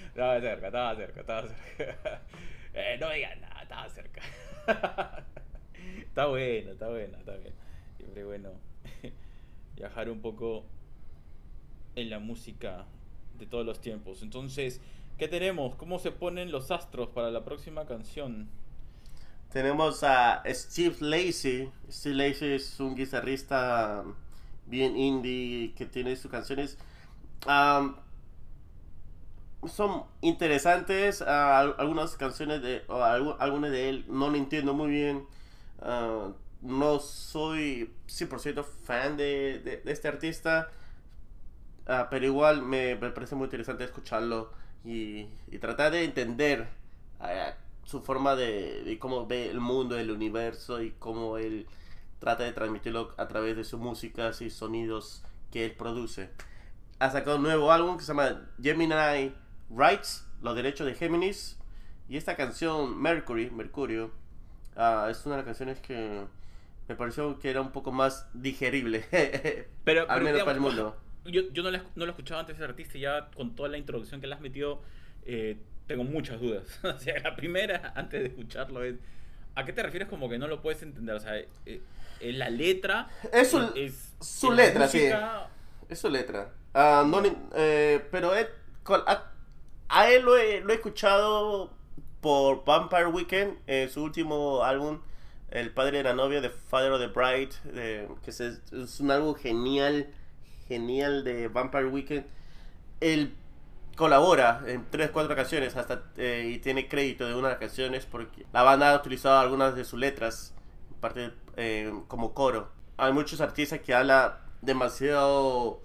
[0.09, 2.23] Estaba cerca, estaba cerca, estaba cerca.
[2.75, 4.21] Eh, no digas nada, estaba cerca.
[6.07, 7.55] está bueno, está bueno, está bien.
[7.97, 8.51] Siempre bueno
[9.77, 10.65] viajar un poco
[11.95, 12.85] en la música
[13.39, 14.23] de todos los tiempos.
[14.23, 14.81] Entonces,
[15.19, 15.75] ¿qué tenemos?
[15.77, 18.49] ¿Cómo se ponen los astros para la próxima canción?
[19.53, 21.71] Tenemos a Steve Lacy.
[21.91, 24.05] Steve Lacy es un guitarrista
[24.67, 26.77] bien indie que tiene sus canciones.
[29.67, 31.23] son interesantes.
[31.23, 35.27] al- algunas canciones de o algu- algunas de él no lo entiendo muy bien.
[36.61, 40.71] no soy 100% fan de, de- este artista.
[42.11, 44.51] pero igual me parece muy interesante escucharlo
[44.85, 46.69] y, y tratar de entender
[47.21, 51.67] ah, su forma de, de cómo ve el mundo, el universo y cómo él
[52.19, 56.31] trata de transmitirlo a través de sus músicas y sonidos que él produce.
[56.99, 59.33] Ha sacado un nuevo álbum que se llama Gemini
[59.71, 61.59] Rights, los derechos de Géminis.
[62.09, 64.11] Y esta canción, Mercury, Mercurio,
[64.77, 66.27] ah, es una de las canciones que
[66.89, 69.05] me pareció que era un poco más digerible.
[69.85, 70.97] Pero, Al pero, menos para el mundo.
[71.25, 73.79] Yo, yo no, la, no lo escuchaba antes ese artista y ya con toda la
[73.79, 74.81] introducción que le has metido,
[75.27, 76.65] eh, tengo muchas dudas.
[76.85, 78.97] o sea, la primera, antes de escucharlo, es.
[79.55, 81.17] ¿A qué te refieres como que no lo puedes entender?
[81.17, 83.09] O sea, eh, eh, la letra.
[83.33, 85.09] Es su- es- su letra, sí.
[85.89, 86.53] Es su letra.
[86.75, 87.21] Ah, no
[87.57, 88.33] eh, pero
[88.85, 89.33] con- a,
[89.89, 91.73] a él lo he, lo he escuchado
[92.21, 95.01] por Vampire Weekend, en su último álbum,
[95.51, 99.11] El padre de la novia, de Father of the Bride, de- que es, es un
[99.11, 100.07] álbum genial,
[100.69, 102.27] genial de Vampire Weekend.
[103.01, 103.35] Él
[103.97, 108.07] colabora en tres, cuatro canciones hasta eh, y tiene crédito de una de las canciones
[108.07, 110.55] porque la banda ha utilizado algunas de sus letras
[111.01, 112.71] parte eh, como coro.
[112.97, 115.81] Hay muchos artistas que hablan demasiado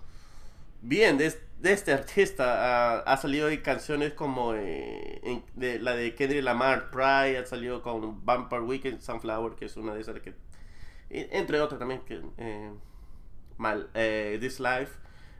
[0.81, 2.97] bien de, de este artista.
[2.97, 7.45] Ah, ha salido en canciones como eh, en- de, la de Kendrick Lamar, Pride, ha
[7.45, 10.33] salido con Vampire Weekend, Sunflower, que es una de esas que...
[11.09, 12.21] Entre otras también que...
[13.63, 14.91] mal, eh, This Life.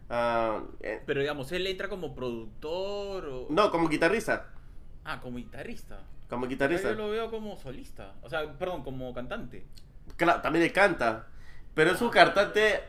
[0.10, 3.48] ah, eh, Pero digamos, él entra como productor o.
[3.50, 4.50] no, como guitarrista.
[5.04, 6.00] Ah, como guitarrista.
[6.30, 6.92] Como Yo guitarrista.
[6.94, 8.14] lo veo como solista.
[8.24, 9.66] O sea, perdón, como cantante.
[10.18, 11.28] Claro, también le canta.
[11.76, 12.84] Pero es un cantante.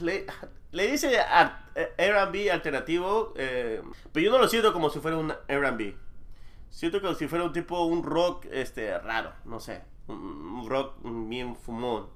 [0.00, 0.24] Le,
[0.72, 1.18] le dice
[1.76, 3.34] eh, RB alternativo.
[3.36, 5.94] eh, pero yo no lo siento como si fuera un RB.
[6.70, 9.82] Siento como si fuera un tipo, un rock este raro, no sé.
[10.06, 10.94] Un, un rock
[11.28, 12.08] bien fumón.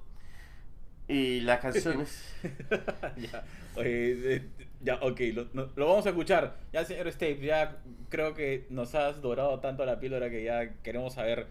[1.07, 2.23] Y las canciones.
[3.17, 3.43] ya,
[3.75, 4.41] oye, eh,
[4.81, 6.57] ya, ok, lo, no- lo vamos a escuchar.
[6.73, 7.77] Ya, señor Stapes, ya
[8.09, 11.47] creo que nos has dorado tanto la píldora que ya queremos saber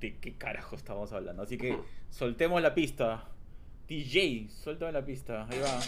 [0.00, 1.42] de qué carajo estamos hablando.
[1.42, 1.76] Así que
[2.10, 3.24] soltemos la pista.
[3.88, 5.46] DJ, suéltame la pista.
[5.50, 5.80] Ahí va.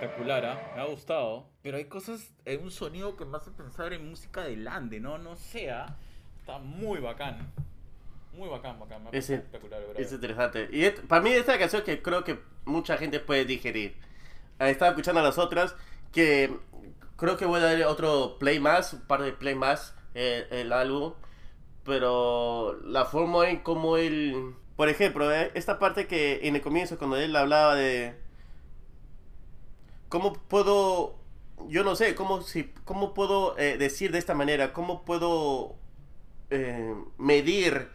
[0.00, 0.72] Espectacular, ¿ah?
[0.76, 1.46] me ha gustado.
[1.62, 5.18] Pero hay cosas, hay un sonido que me hace pensar en música de Lande, ¿no?
[5.18, 5.96] No sea.
[6.38, 7.52] Está muy bacán.
[8.32, 9.02] Muy bacán, bacán.
[9.04, 10.00] Me Es, espectacular, brother.
[10.00, 10.68] es interesante.
[10.70, 13.96] Y et- para mí esta canción que creo que mucha gente puede digerir.
[14.60, 15.74] Eh, Estaba escuchando a las otras
[16.12, 16.56] que
[17.16, 20.72] creo que voy a darle otro play más, un par de play más eh, el
[20.72, 21.14] álbum.
[21.84, 24.54] Pero la forma en cómo él...
[24.76, 28.14] Por ejemplo, eh, esta parte que en el comienzo cuando él hablaba de...
[30.08, 31.16] ¿Cómo puedo...
[31.68, 34.72] Yo no sé, ¿cómo, si, cómo puedo eh, decir de esta manera?
[34.72, 35.76] ¿Cómo puedo
[36.50, 37.88] eh, medir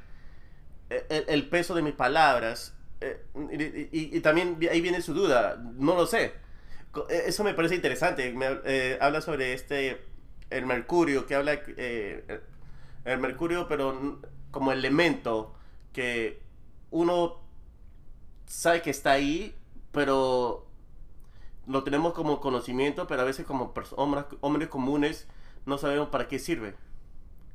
[0.89, 2.75] el, el peso de mis palabras.
[3.01, 6.33] eh, y, también ahí viene su duda, no lo sé.
[7.09, 8.33] Eh, Eso me parece interesante.
[8.65, 10.01] eh, habla sobre este,
[10.49, 12.41] el mercurio, que habla, eh,
[13.05, 14.21] el mercurio, pero
[14.51, 15.55] como elemento
[15.93, 16.41] que
[16.91, 17.39] uno
[18.45, 19.55] sabe que está ahí,
[19.91, 20.67] pero
[21.67, 25.27] lo tenemos como conocimiento, pero a veces como hombres, hombres comunes
[25.65, 26.75] no sabemos para qué sirve.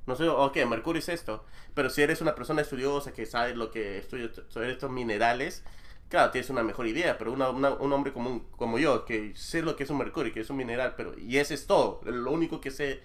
[0.07, 1.45] No sé, ok, Mercurio es esto,
[1.75, 5.65] pero si eres una persona estudiosa que sabe lo que estudia sobre estos minerales,
[6.09, 9.63] claro, tienes una mejor idea, pero una- una- un hombre común como yo, que sé
[9.63, 12.33] lo que es un mercurio, que es un mineral, pero y ese es todo, lo
[12.33, 13.03] único que sé,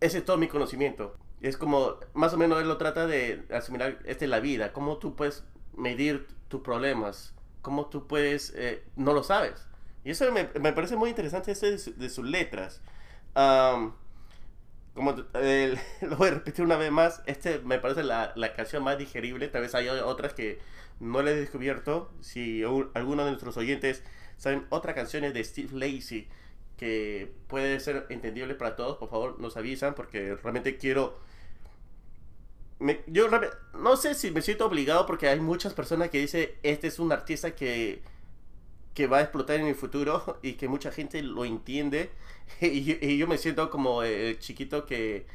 [0.00, 1.16] ese es todo mi conocimiento.
[1.40, 4.98] Es como, más o menos él lo trata de asimilar, esta es la vida, cómo
[4.98, 5.44] tú puedes
[5.76, 9.66] medir tus problemas, cómo tú puedes, eh, no lo sabes.
[10.06, 12.80] Y eso me, me parece muy interesante ese de, su- de sus letras.
[14.94, 15.12] Como
[16.02, 19.48] lo voy a repetir una vez más, este me parece la, la canción más digerible.
[19.48, 20.58] Tal vez hay otras que
[21.00, 22.10] no le he descubierto.
[22.20, 24.02] Si alguno de nuestros oyentes
[24.38, 26.28] saben otras canciones de Steve Lacy
[26.78, 31.18] que puede ser entendible para todos, por favor nos avisan porque realmente quiero...
[33.06, 33.28] yo
[33.74, 37.10] no sé si me siento obligado porque hay muchas personas que dicen, este es un
[37.12, 38.02] artista que
[38.96, 42.10] que va a explotar en el futuro y que mucha gente lo entiende.
[42.62, 45.26] Y, yo- y yo me siento como el chiquito que,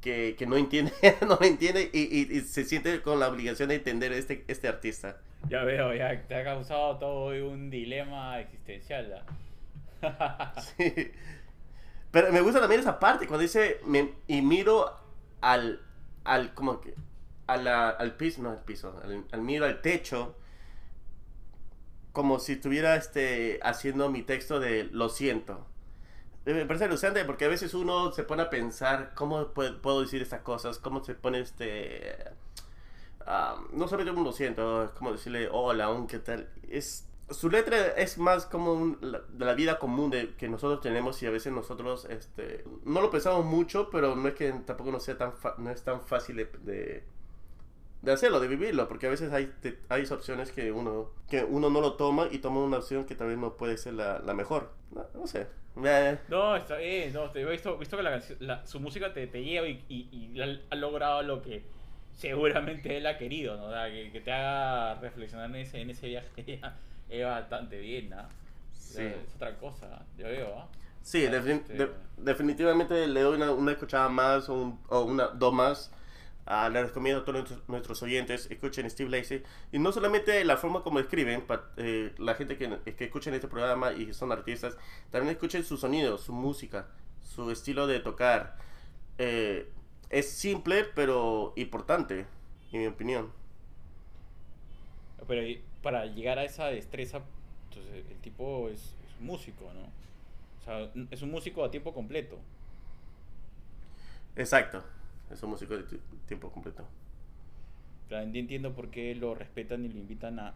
[0.00, 3.70] que, que no entiende, no lo entiende y, y- y se siente con la obligación
[3.70, 5.18] de entender este, este artista.
[5.48, 9.24] Ya veo, ya te ha causado todo un dilema existencial.
[10.02, 10.52] ¿ah?
[10.76, 11.12] Sí.
[12.10, 14.90] Pero me gusta también esa parte cuando dice me- y miro
[15.40, 15.80] al
[16.24, 16.94] al como que
[17.46, 20.36] a la- al piso no al piso al, al miro al techo
[22.12, 25.66] como si estuviera este haciendo mi texto de lo siento
[26.46, 30.22] Eh, me parece alucinante porque a veces uno se pone a pensar cómo puedo, decir
[30.22, 32.16] estas cosas cómo se pone este
[33.26, 37.48] ah, no solamente un lo siento es como decirle hola un qué tal es su
[37.48, 41.30] letra es más como un- de la vida común de, que nosotros tenemos y a
[41.30, 45.32] veces nosotros este, no lo pensamos mucho, pero no es que tampoco no sea tan
[45.58, 47.04] no es tan fácil de, de,
[48.02, 51.70] de hacerlo, de vivirlo, porque a veces hay, te- hay opciones que uno, que uno
[51.70, 54.34] no lo toma y toma una opción que tal vez no puede ser la, la
[54.34, 54.72] mejor.
[54.90, 55.46] No, no sé.
[55.84, 59.42] Eh, No, está bien, no, te he visto, visto que la su música te, te
[59.42, 60.40] lleva y, y- y
[60.70, 61.62] ha, logrado lo que
[62.14, 63.66] seguramente él ha querido, ¿no?
[63.66, 66.60] O sea, que, que te haga reflexionar en ese, en ese viaje
[67.08, 68.22] es bastante bien, ¿no?
[68.74, 69.02] Sí.
[69.02, 70.68] Es otra cosa, yo veo, ¿ah?
[71.02, 75.00] Sí, Ah, defin- este- de- definitivamente le doy una, una escuchada más o, un- o
[75.02, 75.90] una dos más.
[76.44, 79.42] Ah, le recomiendo a todos nuestros, oyentes, escuchen Steve Lacy.
[79.70, 83.48] Y no solamente la forma como escriben, pa- eh, la gente que, que escuchen este
[83.48, 84.76] programa y son artistas,
[85.10, 86.88] también escuchen su sonido, su música,
[87.22, 88.56] su estilo de tocar.
[89.18, 89.70] Eh,
[90.10, 92.26] es simple, pero importante,
[92.72, 93.32] en mi opinión.
[95.26, 97.22] Pero para llegar a esa destreza,
[97.70, 99.82] entonces el tipo es, músico, ¿no?
[100.60, 102.38] O sea, n- es un músico a tiempo completo.
[104.36, 104.82] Exacto,
[105.32, 106.84] es un músico de ti- tiempo completo.
[108.10, 110.54] Enti- entiendo por qué lo respetan y lo invitan a,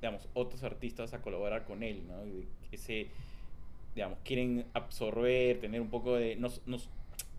[0.00, 2.14] digamos, otros artistas a colaborar con él, ¿no?
[2.72, 3.06] Ese,
[3.94, 6.78] digamos, quieren absorber, tener un poco de, no, no-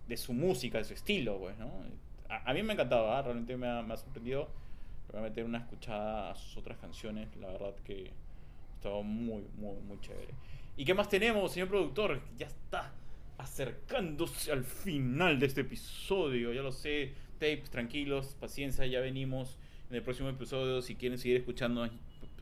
[0.08, 1.70] de su música, de su estilo, pues, ¿no?
[2.30, 3.22] A, a mí me ha encantado, ¿ah?
[3.22, 4.48] realmente me ha, me ha sorprendido.
[5.08, 8.12] Le voy a meter una escuchada a sus otras canciones, la verdad que
[8.76, 10.34] estaba muy, muy, muy chévere.
[10.78, 12.22] ¿Y qué más tenemos, señor productor?
[12.38, 12.92] Ya está
[13.40, 17.14] acercándose al final de este episodio, ya lo sé.
[17.40, 19.58] Tapes, tranquilos, paciencia, ya venimos
[19.90, 20.82] en el próximo episodio.
[20.82, 21.90] Si quieren seguir escuchando,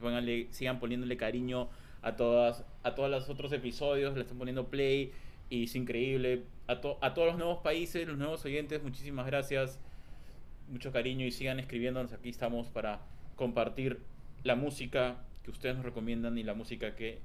[0.01, 1.69] pónganle, sigan poniéndole cariño
[2.01, 5.11] a todas a todos los otros episodios, le están poniendo play
[5.49, 6.43] y es increíble.
[6.67, 9.79] A, to- a todos los nuevos países, los nuevos oyentes, muchísimas gracias.
[10.67, 12.11] Mucho cariño y sigan escribiéndonos.
[12.11, 12.99] Aquí estamos para
[13.35, 13.99] compartir
[14.43, 17.19] la música que ustedes nos recomiendan y la música que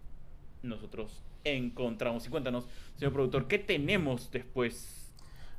[0.62, 2.26] nosotros encontramos.
[2.26, 5.12] Y cuéntanos, señor productor, ¿qué tenemos después?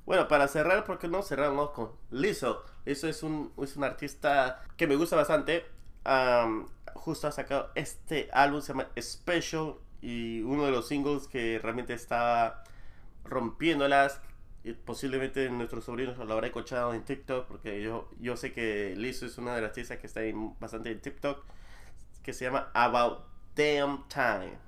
[0.05, 2.63] Bueno, para cerrar, ¿por qué no cerramos con Lizzo?
[2.85, 5.65] Lizzo es un, es un artista que me gusta bastante.
[6.03, 11.59] Am, justo ha sacado este álbum, se llama Special, y uno de los singles que
[11.61, 12.63] realmente está
[13.23, 14.21] rompiéndolas.
[14.65, 19.25] Y posiblemente nuestros sobrinos lo habrá escuchado en TikTok, porque yo, yo sé que Lizzo
[19.25, 21.43] es una de las artistas que está en- bastante en TikTok,
[22.23, 23.25] que se llama About
[23.55, 24.62] Damn Time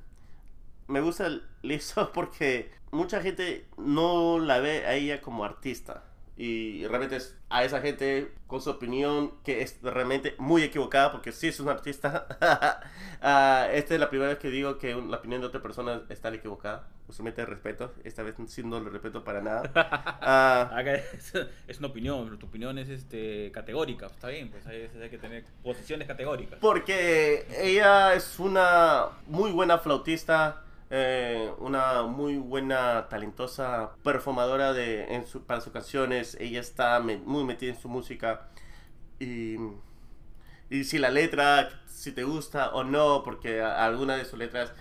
[0.88, 1.30] me gusta
[1.62, 6.04] Lizzo porque mucha gente no la ve a ella como artista.
[6.38, 11.32] Y realmente es a esa gente con su opinión que es realmente muy equivocada porque
[11.32, 12.28] sí es un artista.
[13.28, 16.32] Ah, esta es la primera vez que digo que la opinión de otra persona está
[16.32, 16.88] equivocada.
[17.08, 17.92] Usualmente respeto.
[18.04, 19.64] Esta vez sí no lo respeto para nada.
[20.78, 24.08] Acá es, una opinión, pero tu opinión es este, categórica.
[24.08, 26.60] Está bien, pues hay, hay que tener posiciones categóricas.
[26.60, 35.26] Porque ella es una muy buena flautista, eh, una muy buena, talentosa performadora de, en
[35.28, 36.38] su- para sus canciones.
[36.40, 38.50] Ella está me- muy metida en su música.
[39.20, 39.58] Y,
[40.70, 44.74] y si la letra, si te gusta o no, porque a- alguna de sus letras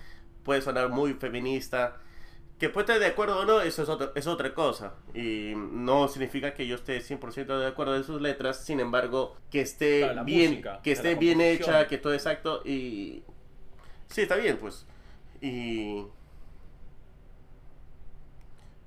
[0.42, 2.00] puede sonar muy feminista.
[2.58, 4.94] Que puede estar de acuerdo o no, eso es, otra es otra cosa.
[5.14, 8.64] Y no significa que yo esté 100% de acuerdo en sus letras.
[8.64, 12.62] Sin embargo, que esté Claro, bien, música, que esté bien hecha, que todo exacto.
[12.64, 13.24] Y
[14.08, 14.86] sí, está bien, pues.
[15.44, 16.06] Y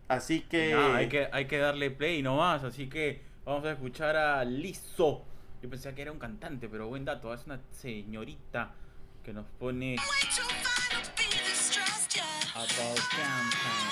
[0.08, 4.43] así que, hay que hay que darle play nomás, así que vamos a escuchar a
[4.43, 5.24] Lizzo.
[5.62, 8.74] Yo pensaba que era un cantante, pero buen dato, es una señorita
[9.24, 9.97] que nos pone.
[12.55, 13.87] About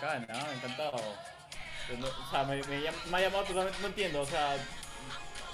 [0.00, 0.52] bacán, ¿no?
[0.52, 0.96] Encantado.
[0.96, 4.56] O sea, me, me, llam- me ha llamado totalmente, no entiendo, o sea,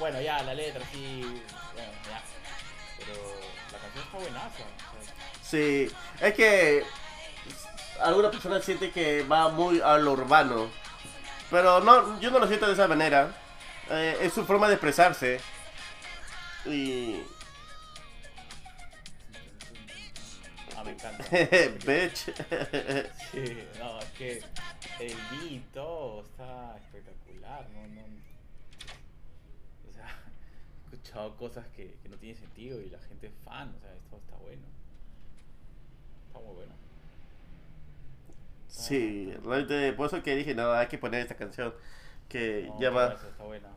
[0.01, 1.21] bueno, ya, la letra, sí,
[1.75, 2.21] bueno, ya.
[2.99, 3.13] Pero
[3.73, 4.49] la canción está buenaza.
[4.49, 5.91] o sea, Sí,
[6.21, 6.85] es que
[8.01, 10.69] alguna persona siente que va muy a lo urbano.
[11.51, 13.33] Pero no, yo no lo siento de esa manera.
[13.91, 15.41] Eh, es su forma de expresarse.
[16.67, 17.21] Y...
[20.77, 21.25] ah, me encanta.
[21.87, 22.25] Bitch.
[23.31, 24.43] Sí, no, que
[25.01, 28.03] el beat, todo está espectacular, no, no.
[29.91, 30.07] O sea,
[30.93, 33.95] he escuchado cosas que, que no tienen sentido y la gente es fan, o sea,
[33.95, 34.63] esto está bueno.
[36.29, 36.75] Está muy bueno.
[38.69, 41.75] Sí, realmente por eso que dije, no, hay que poner esta canción.
[42.29, 43.07] Que No, ya qué va...
[43.07, 43.69] buena, Está buena.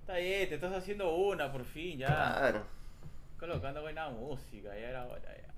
[0.00, 2.06] Está bien, te estás haciendo una por fin, ya.
[2.06, 2.66] Claro.
[3.38, 5.54] Colocando buena música, ya era hora, ya.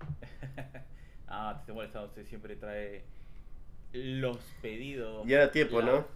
[1.28, 3.04] ah, te estoy molestando, usted siempre trae
[3.92, 5.26] los pedidos.
[5.26, 6.06] Ya era tiempo, la- ¿no?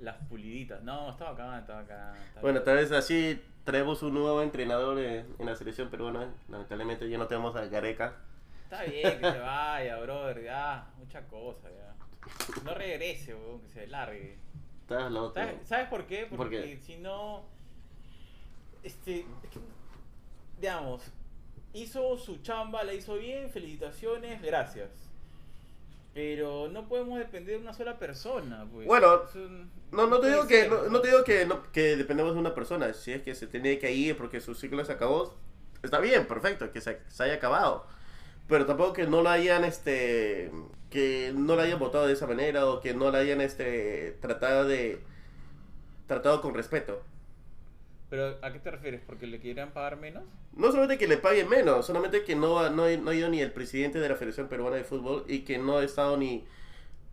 [0.00, 0.82] Las puliditas.
[0.82, 2.14] No, estaba acá, estaba acá.
[2.40, 6.28] Bueno, tal vez así traemos un nuevo entrenador en la selección peruana.
[6.48, 8.16] Lamentablemente ya no tenemos a Gareca.
[8.64, 10.86] Está bien que se vaya, brother, ya.
[10.98, 11.94] Mucha cosa, ya.
[12.64, 14.38] No regrese, weón, que se largue.
[14.82, 15.34] Estás loco.
[15.34, 16.26] ¿Sabes, ¿Sabes por qué?
[16.26, 16.76] ¿Por Porque qué?
[16.78, 17.44] si no.
[18.82, 19.20] Este.
[19.20, 19.60] es que,
[20.60, 21.02] digamos,
[21.74, 24.90] hizo su chamba, la hizo bien, felicitaciones, gracias.
[26.14, 28.86] Pero no podemos depender de una sola persona, pues.
[28.86, 32.34] Bueno, un- No, no te digo que, no, no te digo que, no- que dependemos
[32.34, 32.92] de una persona.
[32.92, 35.34] Si es que se tiene que ir porque su ciclo se acabó,
[35.82, 37.86] está bien, perfecto, que se, se haya acabado.
[38.48, 40.50] Pero tampoco que no la hayan, este,
[40.90, 44.66] que no la hayan votado de esa manera o que no la hayan, este, tratado
[44.66, 45.00] de,
[46.06, 47.02] tratado con respeto.
[48.12, 49.00] Pero, ¿a qué te refieres?
[49.06, 50.24] ¿Porque le quieran pagar menos?
[50.54, 53.52] No solamente que le paguen menos, solamente que no, no, no ha ido ni el
[53.52, 56.44] presidente de la Federación Peruana de Fútbol y que no ha estado ni...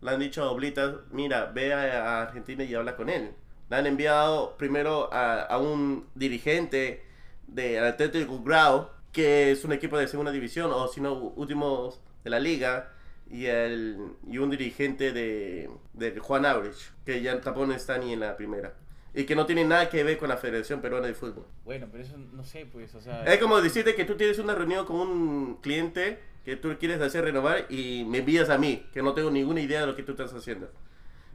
[0.02, 3.30] Le han dicho a Oblitas, mira, ve a, Argentina y habla con él.
[3.70, 7.02] Le han enviado primero a, a un dirigente
[7.46, 12.28] de Atlético Grau, que es un equipo de segunda división, o si no, últimos de
[12.28, 12.92] la liga,
[13.30, 18.20] y, el, y un dirigente de, de Juan Aurich, que ya tampoco está ni en
[18.20, 18.74] la primera.
[19.14, 21.44] Y que no tiene nada que ver con la Federación Peruana de Fútbol.
[21.64, 23.24] Bueno, pero eso no sé, pues, o sea.
[23.24, 27.24] Es como decirte que tú tienes una reunión con un cliente que tú quieres hacer
[27.24, 30.12] renovar y me envías a mí, que no tengo ninguna idea de lo que tú
[30.12, 30.70] estás haciendo.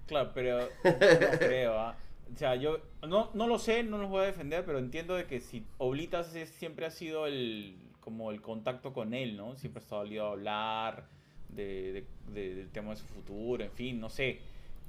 [0.07, 1.97] Claro, pero no creo, ¿ah?
[2.33, 5.25] O sea, yo no, no lo sé, no los voy a defender, pero entiendo de
[5.25, 9.55] que si Oblitas es- siempre ha sido el como el contacto con él, ¿no?
[9.55, 11.05] Siempre ha estado aliado a hablar
[11.49, 14.39] de, de- de- del tema de su futuro, en fin, no sé,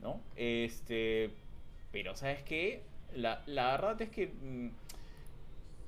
[0.03, 0.20] ¿no?
[0.37, 1.30] Este,
[1.97, 2.82] pero ¿sabes qué?
[3.14, 4.68] La, la verdad es que mm,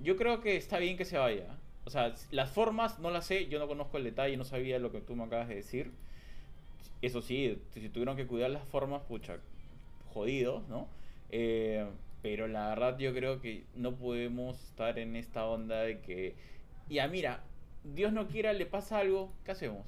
[0.00, 1.58] yo creo que está bien que se vaya.
[1.84, 4.90] O sea, las formas no las sé, yo no conozco el detalle, no sabía lo
[4.90, 5.92] que tú me acabas de decir.
[7.02, 9.36] Eso sí, si tuvieron que cuidar las formas, pucha,
[10.14, 10.88] jodidos, ¿no?
[11.28, 11.86] Eh,
[12.22, 16.36] pero la verdad yo creo que no podemos estar en esta onda de que,
[16.88, 17.40] ya mira,
[17.84, 19.84] Dios no quiera, le pasa algo, ¿qué hacemos?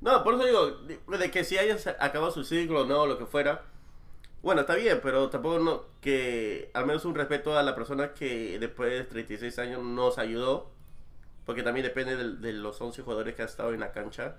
[0.00, 3.62] No, por eso digo, de- que si hayas acabado su ciclo no, lo que fuera,
[4.42, 8.58] bueno, está bien, pero tampoco no, que al menos un respeto a la persona que
[8.58, 10.70] después de 36 años nos ayudó,
[11.44, 14.36] porque también depende del- de, los 11 jugadores que han estado en la cancha,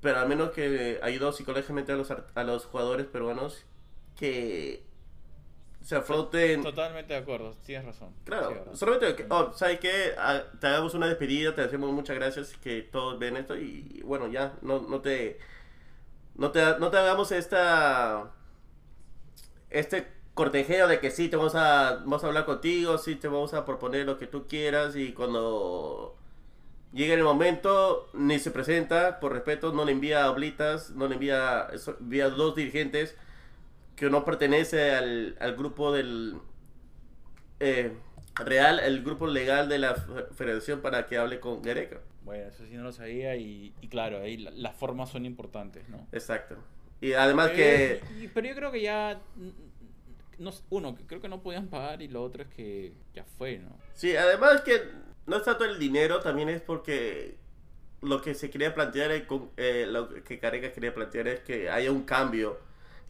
[0.00, 3.64] pero al menos que ayudó psicológicamente a los, a los jugadores peruanos
[4.16, 4.82] que
[5.82, 6.62] se afronten...
[6.62, 8.10] Totalmente de acuerdo, tienes razón.
[8.24, 10.14] Claro, solamente que, oh, ¿sabes qué?
[10.18, 14.28] Ah, te hagamos una despedida, te hacemos muchas gracias que todos ven esto y bueno,
[14.28, 15.38] ya, no, no te
[16.34, 18.32] no te no te hagamos esta
[19.70, 23.54] este cortejeo de que sí te vamos a vamos a hablar contigo, sí te vamos
[23.54, 26.16] a proponer lo que tú quieras y cuando
[26.92, 31.68] llegue el momento ni se presenta, por respeto, no le envía oblitas, no le envía
[31.72, 33.16] eso- envía dos dirigentes
[33.96, 36.36] que no pertenece al, al grupo del
[37.60, 37.92] eh,
[38.36, 41.98] real, el grupo legal de la fe- federación para que hable con Gareca.
[42.24, 45.88] Bueno, eso sí no lo sabía y, y claro, ahí la- las formas son importantes,
[45.88, 46.06] ¿no?
[46.12, 46.56] Exacto.
[47.00, 48.00] Y además Pero que...
[48.34, 52.22] pero yo creo que ya, mm, no, uno, creo que no podían pagar y lo
[52.22, 53.76] otro es que ya fue, ¿no?
[53.94, 54.82] Sí, además que
[55.26, 57.36] no es tanto el dinero, también es porque
[58.00, 61.68] lo que se quería plantear, es con- eh, lo que Gareca quería plantear es que
[61.70, 62.58] haya un cambio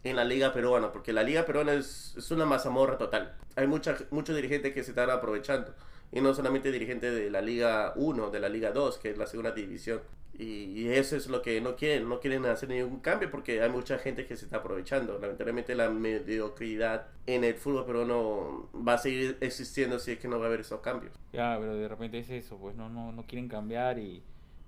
[0.03, 3.35] en la liga peruana, porque la liga peruana es, es una mazamorra total.
[3.55, 5.73] Hay mucha, muchos dirigentes que se están aprovechando,
[6.11, 9.27] y no solamente dirigentes de la liga 1, de la liga 2, que es la
[9.27, 10.01] segunda división.
[10.37, 10.43] Y,
[10.83, 13.97] y eso es lo que no quieren, no quieren hacer ningún cambio porque hay mucha
[13.99, 15.19] gente que se está aprovechando.
[15.19, 20.39] Lamentablemente la mediocridad en el fútbol peruano va a seguir existiendo si es que no
[20.39, 21.13] va a haber esos cambios.
[21.33, 24.23] Ya, pero de repente es eso, pues no, no, no quieren cambiar y,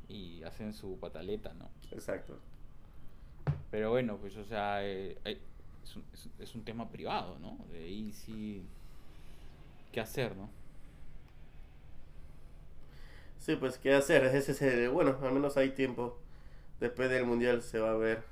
[0.09, 1.69] y hacen su pataleta, ¿no?
[1.91, 2.37] Exacto.
[3.71, 5.39] Pero bueno, pues o sea, eh, eh,
[5.83, 6.03] es, un,
[6.37, 7.57] es un tema privado, ¿no?
[7.71, 8.65] De ahí sí,
[9.93, 10.49] ¿qué hacer, no?
[13.41, 14.23] Sí, pues, ¿qué hacer?
[14.25, 16.17] Ese es el- bueno, al menos hay tiempo.
[16.79, 18.23] Después del mundial se va a ver.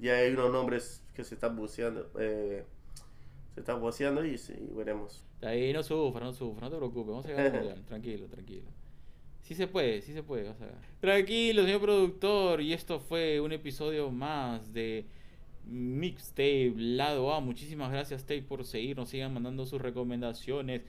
[0.00, 2.10] Ya hay unos nombres que se están buceando.
[2.18, 2.64] eh,
[3.54, 5.24] se están buceando y sí, veremos.
[5.42, 8.68] Ahí no sufra, no sufra, no te preocupes, vamos a llegar al mundial, tranquilo, tranquilo.
[9.42, 10.74] Sí se puede, sí se puede, vas a ver.
[11.00, 15.04] Tranquilo, señor productor, y esto fue un episodio más de
[15.66, 17.40] Mixtape Lado A.
[17.40, 20.82] Muchísimas gracias, Tape, por seguirnos, sigan mandando sus recomendaciones,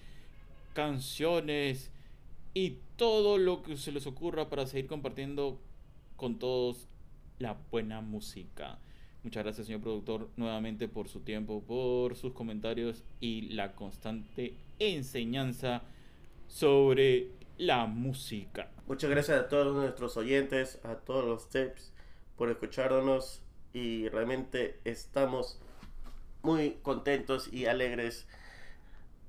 [0.73, 1.91] canciones
[2.53, 5.59] y todo lo que se les ocurra para seguir compartiendo
[6.15, 6.87] con todos
[7.39, 8.79] la buena música.
[9.23, 15.81] Muchas gracias, señor productor, nuevamente por su tiempo, por sus comentarios y la constante enseñanza
[16.47, 18.69] sobre la música.
[18.85, 21.93] Muchas gracias a todos nuestros oyentes, a todos los tips
[22.37, 23.41] por escucharnos
[23.73, 25.59] y realmente estamos
[26.41, 28.27] muy contentos y alegres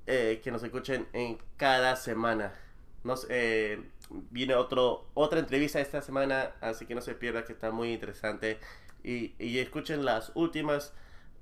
[0.07, 2.53] eh, que nos escuchen en cada semana.
[3.05, 3.81] Nos, eh,
[4.31, 8.59] viene otro, otra entrevista esta semana, así que no se pierda que está muy interesante.
[9.03, 10.93] Y, escuchen las últimas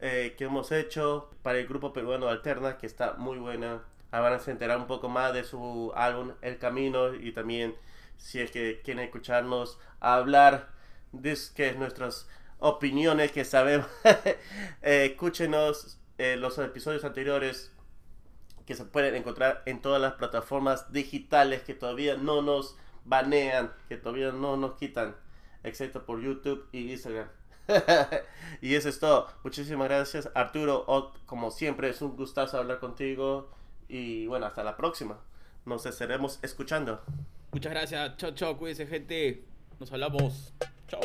[0.02, 3.84] eh, que hemos hecho para el grupo peruano Alterna, que está muy buena.
[4.12, 7.76] Ah, van a se enterar un poco más de su álbum El Camino y también
[8.18, 10.70] si es que quieren escucharnos hablar
[11.14, 11.36] de
[11.78, 12.28] nuestras
[12.60, 13.88] opiniones que sabemos,
[14.82, 17.72] eh, escúchenos eh, los episodios anteriores
[18.66, 23.98] que se pueden encontrar en todas las plataformas digitales que todavía no nos banean, que
[23.98, 25.16] todavía no nos quitan,
[25.64, 27.28] excepto por YouTube y Instagram.
[28.62, 29.28] y eso es todo.
[29.44, 31.14] Muchísimas gracias, Arturo.
[31.26, 33.50] Como siempre, es un gustazo hablar contigo.
[33.88, 35.20] Y bueno, hasta la próxima.
[35.66, 37.02] Nos estaremos escuchando.
[37.52, 39.46] Muchas gracias, chao, chao, cuídense, gente.
[39.80, 40.54] Nos hablamos.
[40.88, 41.02] Chao.